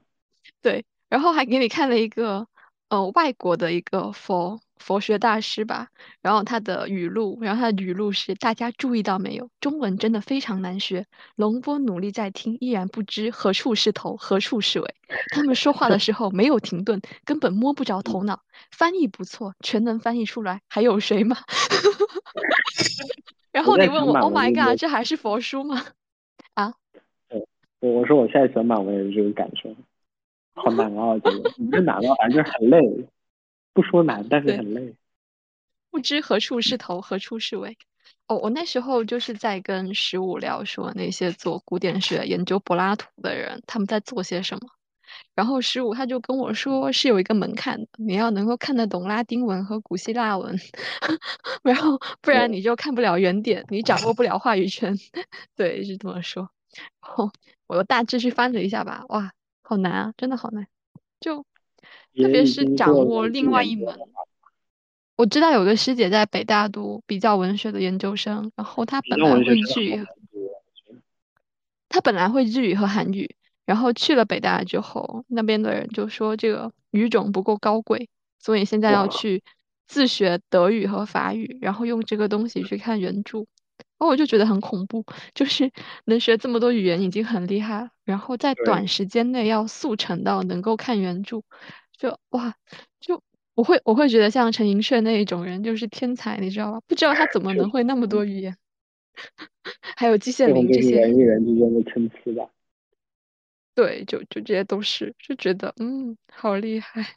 [0.62, 2.46] 对，然后还给你看了一个
[2.88, 4.60] 呃外国的一个佛。
[4.84, 5.88] 佛学大师吧，
[6.20, 9.48] 然后他的语录，然后他的语录是：大家注意到没有？
[9.58, 11.06] 中文真的非常难学。
[11.36, 14.94] 龙波努力在听，依然不知何处是头，何处是尾。
[15.32, 18.42] 他们说话的时候没有停顿，根本摸不着头脑。
[18.70, 20.60] 翻译不错，全能翻译出来。
[20.68, 21.38] 还有谁吗？
[23.52, 25.82] 然后你问我，Oh my god，这还是佛书吗？
[26.52, 26.74] 啊？
[27.80, 29.74] 我我说我现在写满文也是这个感受，
[30.54, 31.18] 好难啊！
[31.24, 32.78] 这个你这难啊，反正就是很累。
[33.74, 34.94] 不说难，但是很累。
[35.90, 37.76] 不知何处是头，何处是尾。
[38.26, 44.68] 哦，我那时候就是在跟十五聊说那些做古典学、研究柏拉图的人他们在做些什么。
[45.34, 50.58] 然后十五他就跟我说是有一个门槛的，你要能够看得懂拉丁文和古希腊文，
[51.62, 54.96] 然后不然你就看不了原点，你掌握不了话语权。
[55.54, 56.50] 对，是这么说。
[57.02, 57.30] 然后
[57.66, 60.66] 我大致去翻了一下吧，哇，好难啊，真的好难，
[61.20, 61.44] 就。
[62.16, 63.94] 特别是掌握另外一门，
[65.16, 70.06] 我知道有个师姐在北大读比较文学的研究生，然后她本来会日语，
[71.88, 73.34] 她本来会日语和韩语，
[73.66, 78.08] 然后去了北大之后，那边的人就说这个语种不够高贵，
[78.38, 79.42] 所以现在要去
[79.86, 83.38] 自学德语和法语，然后用这个东西去看原著。
[83.96, 85.04] 然后我就觉得很恐怖，
[85.34, 85.70] 就是
[86.06, 91.42] 能学这么多语言已经很厉害了，然后在短时间内要速成到能够看原著。
[92.04, 92.54] 就哇，
[93.00, 93.22] 就
[93.54, 96.80] 我会我会觉得像陈寅恪那一种人就是天才，你知道吧？
[96.86, 98.54] 不知道他怎么能会那么多语言，
[99.96, 102.50] 还有季羡林这些人与人之间的参差吧。
[103.74, 107.16] 对，就就这些都是，就觉得嗯，好厉害。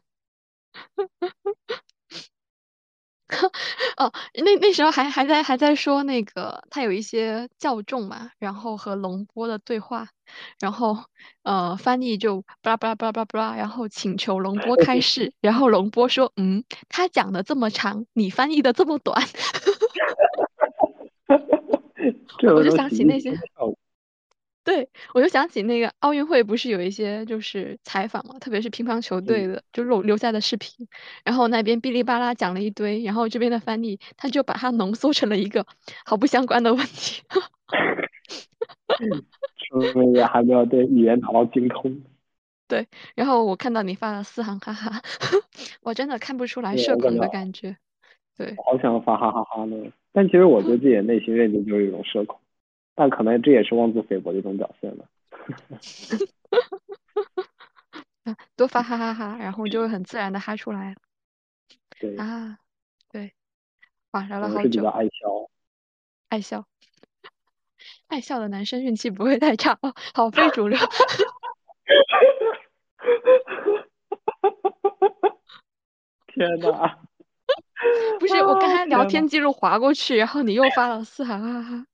[3.98, 10.08] 哦，那那时候还还在还在说那个他有一些教众嘛，然后和龙波的对话，
[10.60, 10.98] 然后
[11.44, 19.22] 呃翻译就巴拉巴拉巴拉巴拉，然后请求龙波开示，然后龙波说嗯，他讲的这么长，你翻译的这么短，
[22.56, 23.32] 我就想起那些，
[24.68, 30.86] 对，我就想起那个奥运会不是有一些就是采访嘛，特别是乒乓球队的，就留留下的视频，
[31.24, 35.66] 然后那边哔哩吧啦讲了一堆，然后这边的翻译他就把它浓缩成了一个
[36.04, 37.24] 毫不相关的问题。
[39.70, 42.02] 说明也还没有对语言达到精通。
[42.68, 42.86] 对，
[43.16, 45.02] 然后我看到你发了四行哈哈，
[45.82, 47.78] 我真的看不出来社恐的感觉。
[48.38, 49.78] 对，好想发哈哈哈呢，
[50.12, 52.38] 但其实我对自己的内心认知就是一种社恐，
[52.98, 55.06] 但可能这也是妄自菲薄的一种表现吧。
[58.56, 60.96] 多发哈哈哈，然后就会很自然的哈出来。
[62.02, 62.58] 对啊，
[63.12, 63.34] 对，
[64.12, 64.84] 哇，聊了好久。
[64.88, 65.48] 爱笑，
[66.30, 66.66] 爱笑，
[68.08, 70.80] 爱笑的男生运气不会太差哦，好非主流。
[76.34, 76.98] 天哪！
[78.20, 81.86] 不是，我刚才聊天记录划过去，然后你又发了四行哈哈，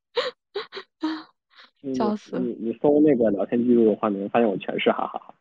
[1.96, 2.40] 笑死！
[2.40, 5.36] 你你搜那个聊天记录的话，你会发现我全是哈哈哈。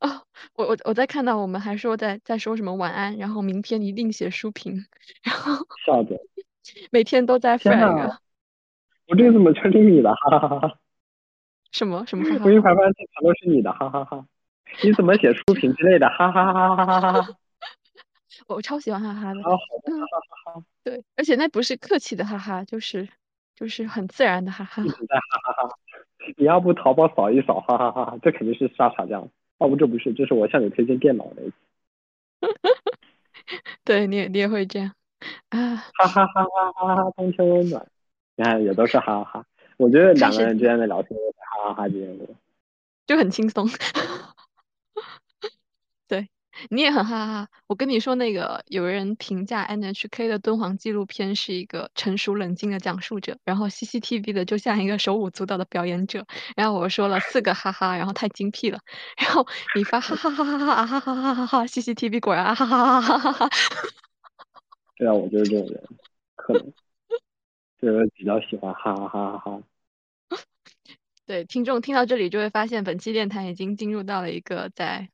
[0.00, 0.22] 哦，
[0.54, 4.84] 我我我在看到我们还说在在说什么晚安，然后明天一定写书评，
[5.24, 6.20] 然后笑的，
[6.92, 8.18] 每天都在 flag。
[9.08, 10.78] 我这个怎么全是你的哈哈哈哈？
[11.72, 12.24] 什么什么？
[12.44, 14.26] 我一发现全都是你的哈哈哈！
[14.84, 17.28] 你怎么写书评之类的哈哈哈哈哈哈哈！
[18.46, 19.40] 我超喜欢哈哈的，
[20.84, 23.08] 对，而且那不是客气的哈哈，就是
[23.60, 24.82] 就是很自然的哈哈。
[26.36, 28.04] 你要不淘宝扫一扫哈哈哈！
[28.06, 29.28] 哈这肯定是沙茶酱。
[29.58, 31.42] 哦不，这不是，这是我向你推荐电脑的。
[33.84, 34.92] 对你也你也会这样
[35.50, 35.76] 啊！
[35.76, 37.10] 哈哈哈哈哈哈！
[37.16, 37.86] 冬天温暖，
[38.36, 39.44] 你看也都是哈哈哈。
[39.76, 42.24] 我觉得两个人之间的聊天哈哈哈之间的，
[43.06, 43.68] 就很轻松。
[46.60, 47.48] 对你也很哈哈。
[47.66, 56.26] 我跟你说，那个有人评价 NHK 的敦煌纪录片是一个成熟冷静的讲述者，然后 CCTV 的就像一个手舞足蹈的表演者。
[56.56, 58.80] 然后我说了四个哈哈，然后太精辟了。
[59.16, 63.48] 然后你发哈哈哈哈哈哈哈哈哈哈，CCTV 果然啊哈哈哈哈哈哈。
[64.96, 65.82] 对啊，我就是这种人，
[66.36, 66.72] 可能
[67.80, 69.62] 就是比较喜欢哈哈哈哈哈。
[71.26, 75.08] 对，听众听到这里就会发现，本期电台已经进入到了一个在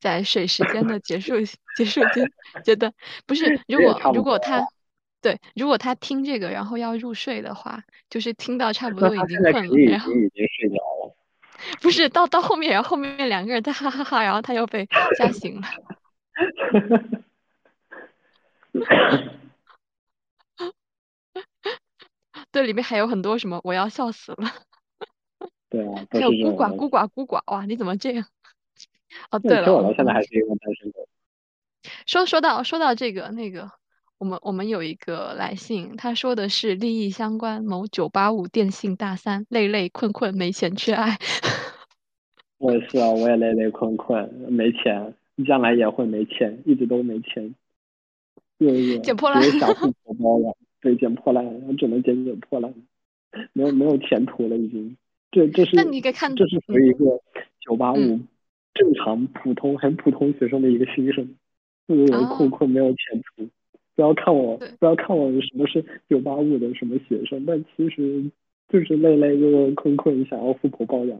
[0.00, 1.34] 在水时间的结束
[1.76, 2.30] 结束阶
[2.64, 2.92] 阶段。
[3.26, 4.66] 不是，如果如果他
[5.20, 11.16] 对，如果他听这个然后要入睡的话，就是听到差不多已经困了，然后已经睡着了。
[11.80, 14.86] 不是，到到后面，然后后面两个人在哈哈哈，然后他又被
[15.18, 15.66] 吓醒了。
[22.52, 24.52] 对，里面还有很多什么，我要笑死了。
[25.70, 27.64] 对啊，还有孤寡孤寡孤寡哇！
[27.64, 28.24] 你怎么这样？
[29.30, 31.08] 哦，对了，我现在还是一个单身狗。
[32.06, 33.70] 说说到说到这个那个，
[34.18, 41.18] 我们我们有一个来信，他说的是利益相关，某九八五电信大三，累累困困没钱缺爱。
[42.58, 45.14] 我也是啊，我也累累困困没钱，
[45.46, 47.54] 将来也会没钱，一直都没钱。
[49.02, 52.72] 捡破烂，想富婆包了，对，捡破烂，我只能捡捡破烂，
[53.52, 54.96] 没有没有前途了已经。
[55.30, 57.20] 这这是那你给看这是属于一个
[57.60, 58.18] 九八五
[58.76, 61.34] 正常普通很普通学生的一个心声，
[61.88, 63.48] 就是困困没有前途。
[63.94, 68.30] 不要看我不要看我什么是九八五的什么学生，但其实
[68.68, 71.18] 就是累累又困困想要富婆包养。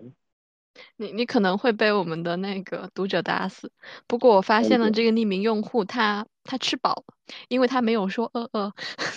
[0.99, 3.73] 你你可能会被我们的那个读者打死，
[4.07, 7.15] 不过我发现了这个匿名用户他他吃饱了，
[7.49, 8.70] 因为他没有说饿饿，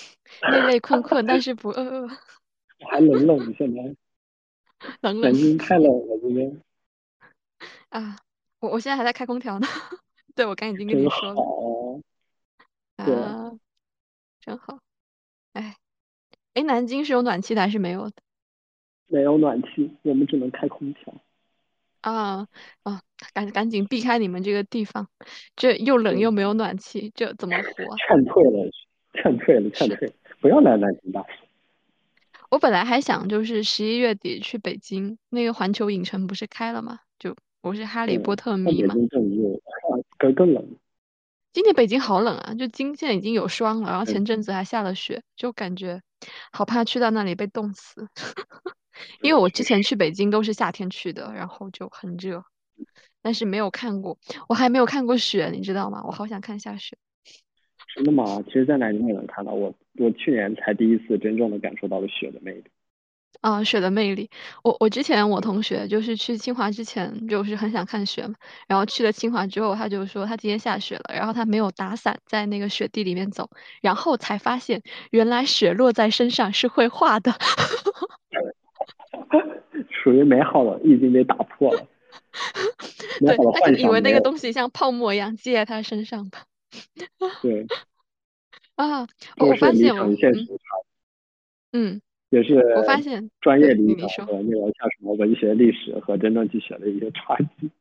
[0.54, 2.08] 累累困困，但是不饿饿。
[2.90, 3.96] 还冷冷现在。
[5.02, 6.62] 冷冷，太冷了这边。
[7.90, 8.16] 啊，
[8.60, 9.68] 我我现在还在开空调呢。
[10.36, 12.04] 对，我刚已经跟你说了。
[12.98, 13.52] 啊，
[14.42, 14.80] 真好。
[15.54, 15.76] 哎，
[16.54, 18.16] 哎，南京是有暖气的还是没有的？
[19.08, 21.14] 没有暖气，我们只能开空调。
[22.02, 22.48] 啊
[22.84, 23.02] 啊，
[23.34, 25.10] 赶赶紧避开你们这个地方，
[25.56, 27.96] 这又冷又没有暖气，这怎么活？
[27.98, 28.72] 劝退了，
[29.14, 31.26] 劝退了，劝退，不要来南京大。
[32.50, 37.00] 我本来还想就是十一月底去北京，那个环球影城不是开了吗？
[37.20, 38.96] 就我是哈利波特迷嘛。
[40.18, 40.66] 更更冷。
[41.52, 42.54] 今天北京好冷啊！
[42.54, 46.02] 就今现在已经有霜了，然后前阵子还下了雪，就感觉
[46.52, 48.08] 好怕去到那里被冻死。
[49.22, 52.44] 因为我之前去北京都是夏天去的，然后就很热，
[53.22, 54.18] 但是没有看过，
[54.48, 56.04] 我还没有看过雪，你知道吗？
[56.06, 56.98] 我好想看下雪。
[57.96, 58.44] 真的吗？
[58.46, 59.52] 其实，在南京也能看到。
[59.52, 62.64] 我我去年才第一次真正的感受到了雪的魅力。
[63.42, 64.30] 啊，雪的魅力！
[64.64, 68.36] 我我之前我同学就是去清华之前就是很想看雪嘛，
[68.68, 73.50] 然后去了清华之后，他就说他今天下雪了，然后他没有打伞在那个雪地里面走，
[73.82, 77.34] 然后才发现原来雪落在身上是会化的。
[80.04, 81.88] 属于美好的已经被打破了。
[83.20, 86.44] 对，他可能以为那个东西像泡沫一样积在他身上吧。
[87.42, 87.66] 对。
[88.76, 89.08] 啊，
[89.38, 90.06] 我发现我
[91.72, 97.72] 嗯，也是我发现专业理解和那个像什么文学历史和真正去学的一些差距。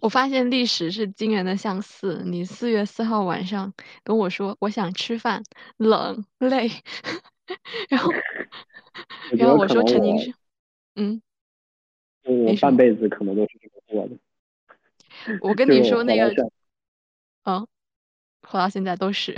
[0.00, 2.22] 我发现历史是惊人的相似。
[2.24, 5.42] 你四月四号晚上跟我说我想吃饭，
[5.76, 6.70] 冷累，
[7.90, 8.10] 然 后
[9.36, 10.32] 然后我说陈宁是，
[10.94, 11.20] 嗯，
[12.22, 14.16] 我半辈子可能都是这么过的。
[15.42, 16.50] 我跟你说那个，
[17.44, 17.66] 嗯，
[18.42, 19.34] 活到现在都是。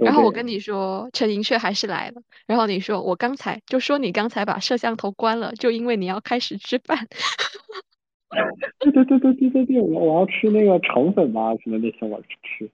[0.00, 2.22] 然后我跟你说陈寅恪还是来了。
[2.46, 7.08] 然后你说我刚才就说你刚才把摄像头关了，就因为你要开始吃饭。
[8.80, 12.70] 对对对对对对对，我我要吃那个肠粉吧，什么那些我吃。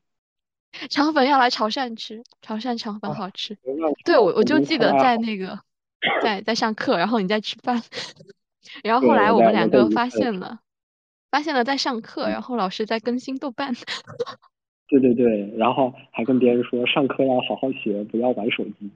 [0.88, 3.58] 肠粉要来潮汕吃，潮汕肠粉好吃。
[4.04, 5.58] 对，我我就记得在那个
[6.22, 7.82] 在在上课，然后你在吃饭，
[8.84, 10.60] 然后后来我们两个发现了，
[11.30, 13.74] 发现了在上课，然后老师在更新豆瓣。
[14.90, 18.90] 对对对，然后还跟别人说上课要好好学，不要玩手机。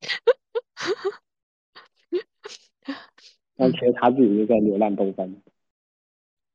[3.56, 5.34] 但其实他自己就在浏览豆瓣。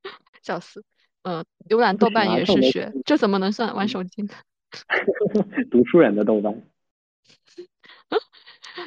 [0.41, 0.83] 笑死，
[1.23, 4.33] 嗯，浏览豆瓣也是学，这怎么能算玩手机呢？
[5.71, 6.61] 读书人的豆瓣，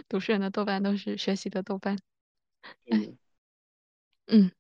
[0.09, 1.99] 读书人的豆瓣都是学习的豆瓣。
[2.91, 3.17] 嗯，
[4.27, 4.51] 嗯，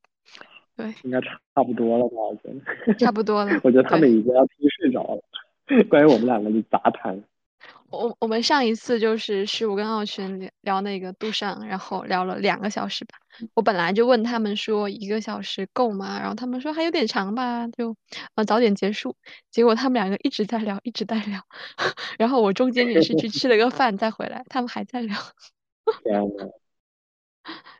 [0.77, 2.15] 对，应该差差不多了吧？
[2.17, 3.61] 我觉得差不多了。
[3.65, 5.23] 我觉得他们已经要听睡着了，
[5.89, 7.25] 关于我们两个的杂谈。
[7.89, 13.15] 我我们上一次就是十五跟奥群聊那个杜尚，然后聊了两个小时吧。
[13.55, 16.19] 我本来就问他们说一个小时够吗？
[16.19, 17.97] 然后他们说还有点长吧，就
[18.35, 19.17] 呃早点结束。
[19.51, 21.41] 结果他们两个一直在聊，一直在聊。
[22.19, 25.17] 然后我中间也是去吃了个饭再回来，他们还在聊。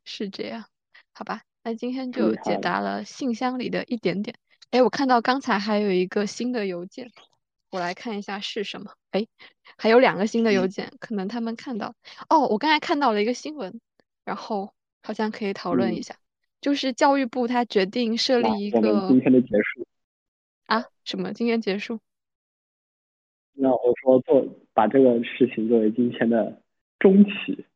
[0.05, 0.65] 是这样，
[1.13, 1.43] 好吧？
[1.67, 4.37] 那今天就解答了信箱里的一点点。
[4.71, 7.11] 哎，我看到刚才还有一个新的邮件。
[7.73, 8.93] 我来看一下是什么？
[9.11, 9.27] 哎，
[9.77, 11.97] 还有两个新的邮件，可能他们看到。
[12.29, 13.81] 哦，我刚才看到了一个新闻，
[14.25, 14.73] 然后
[15.03, 16.15] 好像可以讨论一下，
[16.61, 19.09] 就是教育部他决定设立一个。
[19.09, 19.89] 今天的结束。
[20.67, 20.85] 啊？
[21.03, 21.33] 什么？
[21.33, 21.99] 今天结束？
[23.55, 26.63] 那我说做把这个事情作为今天的
[27.01, 27.67] 中期。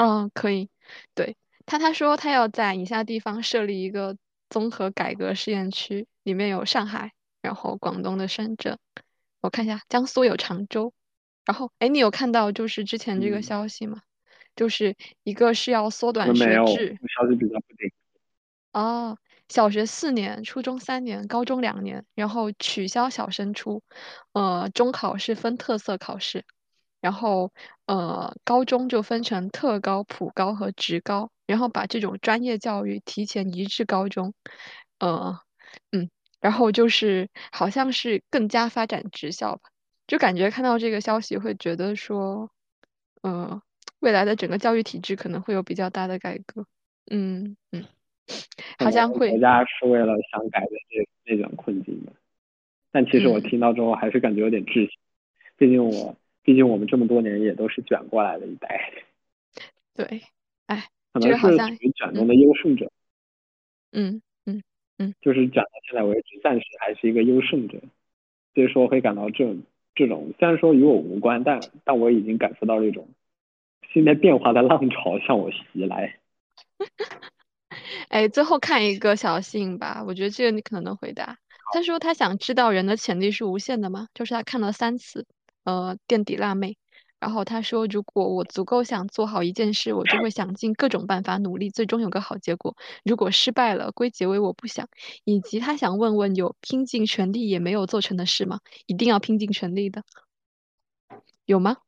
[0.00, 0.68] 嗯，可以。
[1.14, 1.36] 对
[1.66, 4.16] 他，他说他要在以下地方设立一个
[4.50, 7.12] 综合改革试验区，里面有上海，
[7.42, 8.78] 然后广东的深圳。
[9.40, 10.92] 我看一下，江苏有常州，
[11.44, 14.00] 然后，哎，你有看到就是之前这个消息吗？
[14.56, 17.90] 就是一个是要缩短学制，消息比较不定。
[18.72, 19.18] 哦，
[19.48, 23.82] 小学四年，初中三年，高中两年，然后取消小升初，
[24.32, 26.44] 呃，中考是分特色考试，
[27.04, 27.52] 然后
[27.84, 34.32] 呃，高中就分成特高、普高和职高，然后把这种专业教育提前移至高中，
[34.98, 35.38] 呃，
[35.92, 36.08] 嗯。
[36.40, 39.68] 然后就是好像是更加发展职校吧，
[40.06, 42.50] 就感觉看到这个消息会觉得说，
[43.20, 43.60] 呃，
[44.00, 46.66] 未来的整个教育体制可能会有比较大的改革。
[47.10, 47.84] 嗯嗯，
[48.78, 49.28] 好像会。
[49.28, 52.12] 国家是为了想改变这那种困境的，
[52.90, 54.92] 但其实我听到之后还是感觉有点窒息，
[55.58, 58.92] 毕竟我毕竟我们这么多年也都是卷过来的一代。
[59.96, 60.22] 对，
[60.66, 62.92] 哎，可能是属于卷中的优胜者。
[63.90, 64.22] 嗯。
[64.46, 64.62] 嗯
[64.98, 67.80] 嗯，就是卷到现在为止，暂时还是一个优胜者，
[68.54, 69.56] 所以说会感到这
[69.94, 73.08] 这种虽然说与我无关，但但我已经感受到这种
[73.90, 76.18] 新的变化的浪潮向我袭来。
[78.08, 81.38] 哎，最后看一个小信吧，我觉得这个你可能能回答。
[81.72, 84.08] 他说他想知道人的潜力是无限的吗？
[84.12, 85.26] 就是他看了三次，
[85.64, 86.76] 呃，垫底辣妹。
[87.20, 92.76] 然后他说：“如果我足够想做好一件事，我就会想尽各种办法努力，最终有个好结果。
[93.02, 94.86] 如果失败了，归结为我不想。”
[95.24, 98.60] 以及他想问问：有拼尽全力也没有做成的事吗？
[98.84, 100.02] 一定要拼尽全力的，
[101.46, 101.78] 有吗？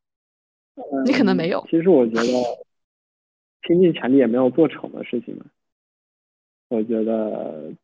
[1.04, 1.66] 你可能没有。
[1.70, 2.22] 其实我觉得
[3.60, 5.44] 拼尽全力也没有做成的事情呢，
[6.68, 7.74] 我觉得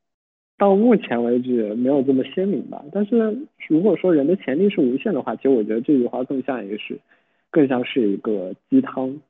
[0.62, 2.84] 到目前为止没有这么鲜明吧。
[2.92, 3.36] 但是
[3.66, 6.96] 如果说人的潜力是无限的话，其实我觉得这句话更像一个是。
[7.50, 9.20] 更像是一个鸡汤，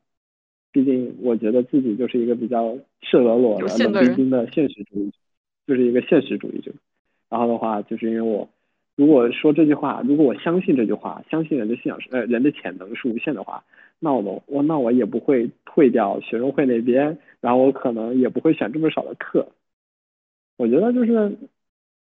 [0.71, 5.17] 毕竟我觉得自己就是一个比较赤裸裸的冷冰冰的现实主义者，
[5.67, 6.71] 就是一个现实主义者。
[7.29, 8.47] 然后的话，就是因为我
[8.95, 13.61] 如果说这句话，如果我相信这句话，相信人的信仰是呃人的潜能是无限的话，
[13.99, 19.45] 那我我那我也不会退掉学生会那边，然后我可能也不会选这么少的课。
[20.63, 21.37] 我觉得就是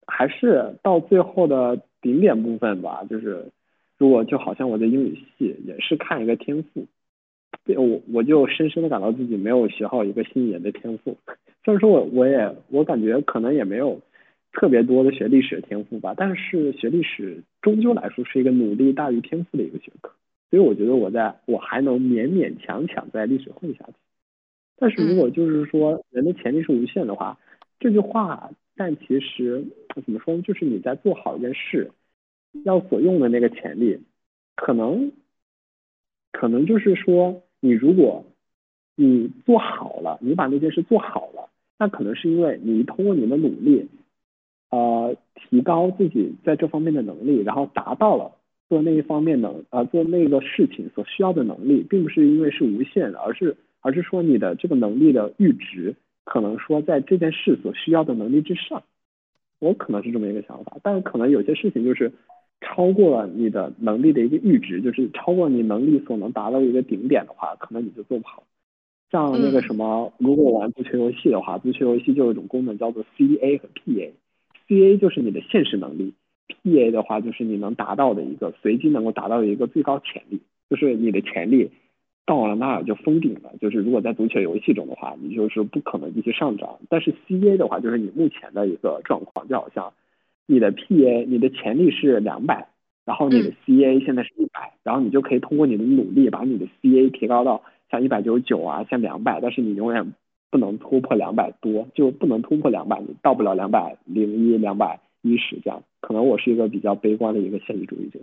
[0.05, 3.51] 还是到最后的顶点部分吧，就是。
[3.99, 6.85] 如果就好像我在英语系也是看一个天赋，
[7.67, 11.15] 我我就深深的感到自己没有学好一个新语言的天赋。
[11.63, 14.01] 虽然说我我也我感觉可能也没有
[14.51, 20.11] 特别多的学历史的天赋吧，但是学历史终究来说是一个努力大于天赋的一个学科，
[20.49, 23.93] 所以我觉得我在我还能勉勉强强在历史混下去。
[24.75, 27.37] 但是如果就是说人的潜力是无限的话，
[27.83, 30.41] 这句话，但其实怎么说呢？
[30.41, 31.91] 就是你在做好一件事，
[32.63, 33.99] 要所用的那个潜力，
[34.55, 35.11] 可能
[36.31, 38.23] 可能就是说，你如果
[38.95, 43.89] 你做好了，你把那件事做好了，那可能是因为你通过你的努力，
[44.69, 48.31] 呃，提高自己在这方面的能力，然后达到了
[48.69, 53.57] 做那一方面能呃做那个事情所需要的能力，并不是因为是无限的，而是。
[53.85, 55.93] 而是说你的这个能力的阈值，
[56.23, 58.83] 可能说在这件事所需要的能力之上，
[59.59, 60.77] 我可能是这么一个想法。
[60.83, 62.11] 但是可能有些事情就是
[62.61, 68.43] 超过了你的能力的一个阈值，就是超过你能力所能达到一个顶点的话，可能你就做不好。
[69.11, 76.13] 像那个什么，如果玩足球游戏的话，足球游戏就有一种功能叫做 CA 和 PA，CA 就是你的现实能力
[76.63, 81.69] ，PA 的话就是你能达到的一个随机能够达到的一个最高潜力，就是你的潜力。
[82.25, 86.79] 到了那儿就封顶了，就是如果在足球游戏中的话，你就是不可能继续上涨。
[86.89, 89.91] 但是 CA 的话，就是你目前的一个状况，就好像
[90.45, 92.69] 你的 PA，你的潜力是两百，
[93.05, 100.13] 然后你的 CA 现在是一百，然后你就可以通过你的努力把你的 CA 提高到像一百九十九啊，像两百，但是你永远
[100.49, 105.83] 不能突破两百多，就不能突破两百，你到不了两百零一、两百一十这样。
[105.99, 108.19] 可能我是一个比较悲观的一个现实主义者。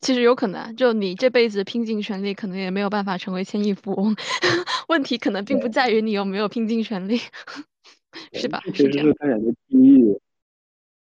[0.00, 4.14] 其实有可能，就你这辈子拼尽全力，可能也没有办法成为千亿富翁。
[4.88, 7.18] 问题可能并不在于你有没有拼尽全力，
[8.32, 8.62] 是吧？
[8.64, 10.20] 其实是跟人的机遇，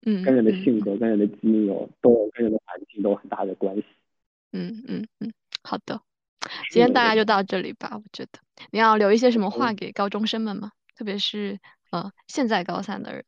[0.06, 3.84] 嗯，跟人的性格、跟人的基因有，都跟人的环境都有很大的关系。
[4.52, 6.00] 嗯嗯嗯，好的，
[6.70, 7.90] 今天大概就到这里吧。
[7.94, 8.38] 我觉得
[8.70, 10.70] 你要留一些什么话给高中生们吗？
[10.96, 11.58] 特别是
[11.90, 13.24] 呃，现在高三的人，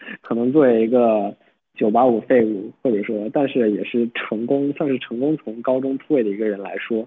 [0.22, 1.36] 可能作为一个。
[1.76, 7.06] 九八五废物，或者说，但是也是成功，算是成功从高中突围的一个人来说，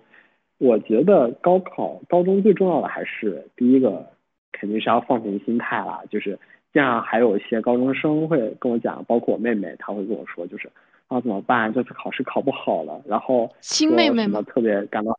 [0.59, 4.05] 我觉得高考高中最重要的还是第一个，
[4.51, 6.03] 肯定是要放平心态啦。
[6.11, 6.37] 就是
[6.71, 10.69] 这样，还有一些高中生会跟我讲，包括我妹妹，她会跟我说，就是
[11.07, 11.73] 啊怎么办？
[11.73, 14.41] 这次考试考不好了，然后亲妹妹吗？
[14.43, 15.17] 特别感到，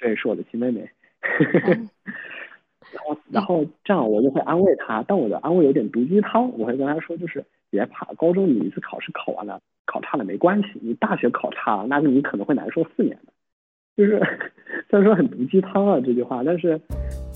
[0.00, 0.90] 对，是我的亲妹妹。
[2.92, 7.44] 然后，然后这样我就会安慰她，但我的安慰有点毒鸡汤，我会跟她说，就是。
[7.70, 10.68] 别怕，高中你一次考试考完了，考差了没关系。
[10.82, 13.32] 你大学考差了，那你可能会难受四年的。
[13.96, 14.18] 就是
[14.88, 16.80] 虽然说很毒鸡汤啊这句话，但是，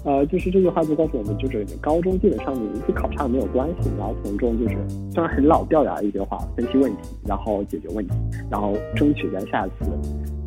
[0.04, 4.76] 呃，就是这句话就告诉我们，就是高中基本上你一次考差没有关系，然后从中就是
[5.10, 8.14] 虽然很老掉牙的一句话，分析问题，然后解决问题，
[8.50, 9.84] 然后争取在下次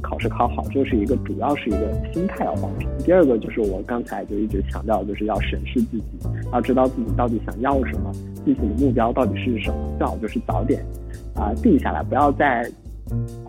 [0.01, 0.63] 考试考好。
[0.71, 2.89] 这是一个主要是一个心态要放平。
[2.99, 6.03] 第二个就是我刚才就一直强调，就是要审视自己，
[6.51, 8.11] 要知道自己到底想要什么。
[8.45, 9.75] 自己的目标到底是什么？
[9.97, 10.81] 最好就是早点
[11.35, 12.61] 啊定下来，不要再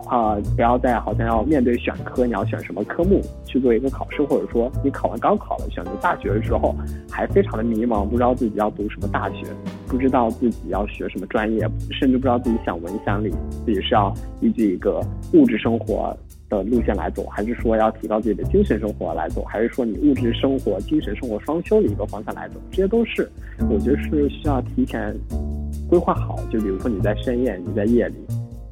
[0.09, 6.75] 啊不要再好像要面对选科，你要选什么科目去做一个考试，或者说你考完高考了选择大学的时候
[7.09, 9.45] 还非常的迷茫，不知道自己要读什么大学，
[9.87, 11.61] 不知道自己要学什么专业，
[11.91, 13.31] 甚至不知道自己想文想理，
[13.65, 15.01] 自己是要依据一个
[15.31, 16.13] 物质生活。
[16.49, 22.55] 的路线来走，还是说要提高自己的精神生活来走，还是说你物质生活、精神生活双修的一个方向来走？
[22.71, 23.29] 这些都是
[23.69, 25.15] 我觉得是需要提前
[25.87, 26.39] 规划好。
[26.51, 28.15] 就比如说你在深夜、你在夜里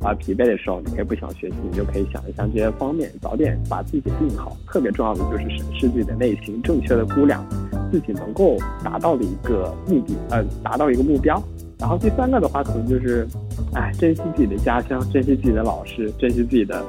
[0.02, 4.58] 啊疲惫的时候，你可以不想学习，你就可以想一想这些方面，早点把自己定好。
[4.68, 7.45] 特别重要的就是审视自己的内心，正确的估量
[7.91, 11.41] 自己能够达到的一个目的，呃，达到一个目标。
[11.80, 13.28] 然后第三个的话，可能就是，
[13.74, 16.84] 哎，珍惜自己的家乡，珍惜自己的老师，珍惜自己的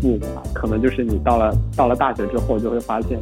[0.00, 0.42] 父母吧。
[0.52, 3.20] 可能就是你到了到了大学之后，就会发现，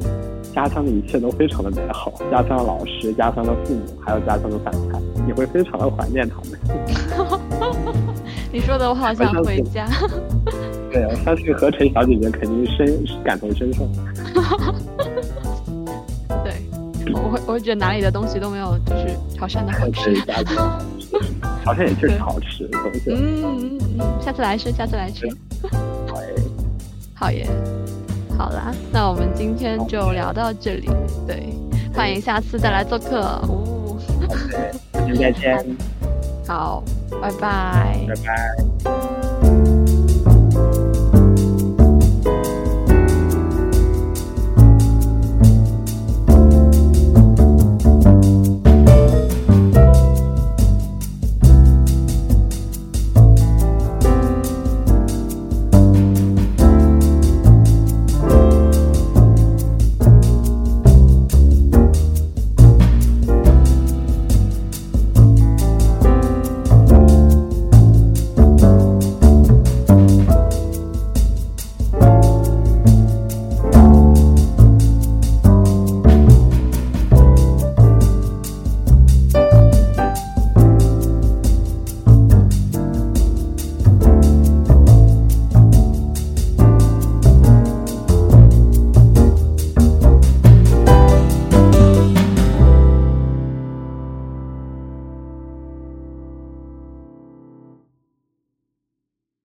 [0.54, 6.58] 家乡的一切都非常的美好，家乡的老师，家乡的父母，还有家乡的饭菜，你会非常的怀念他们。
[8.52, 9.86] 你说的我好想回家。
[10.90, 13.86] 对，我相信何晨小姐姐肯定深感同身受。
[17.12, 20.14] 对，我会我会觉得哪里的东西都没有，就是潮汕的好吃。
[21.64, 23.02] 潮汕也确实好吃， 东西。
[23.10, 25.26] 嗯嗯嗯，下次来吃，下次来吃。
[26.10, 26.34] 好耶，
[27.14, 27.46] 好耶，
[28.38, 30.88] 好啦，那我们今天就聊到这里。
[31.26, 31.52] 对，
[31.94, 33.20] 欢迎下次再来做客。
[33.20, 33.98] 哦，
[35.18, 35.64] 再见。
[36.46, 36.82] 好，
[37.20, 38.06] 拜拜。
[38.08, 39.19] 拜拜。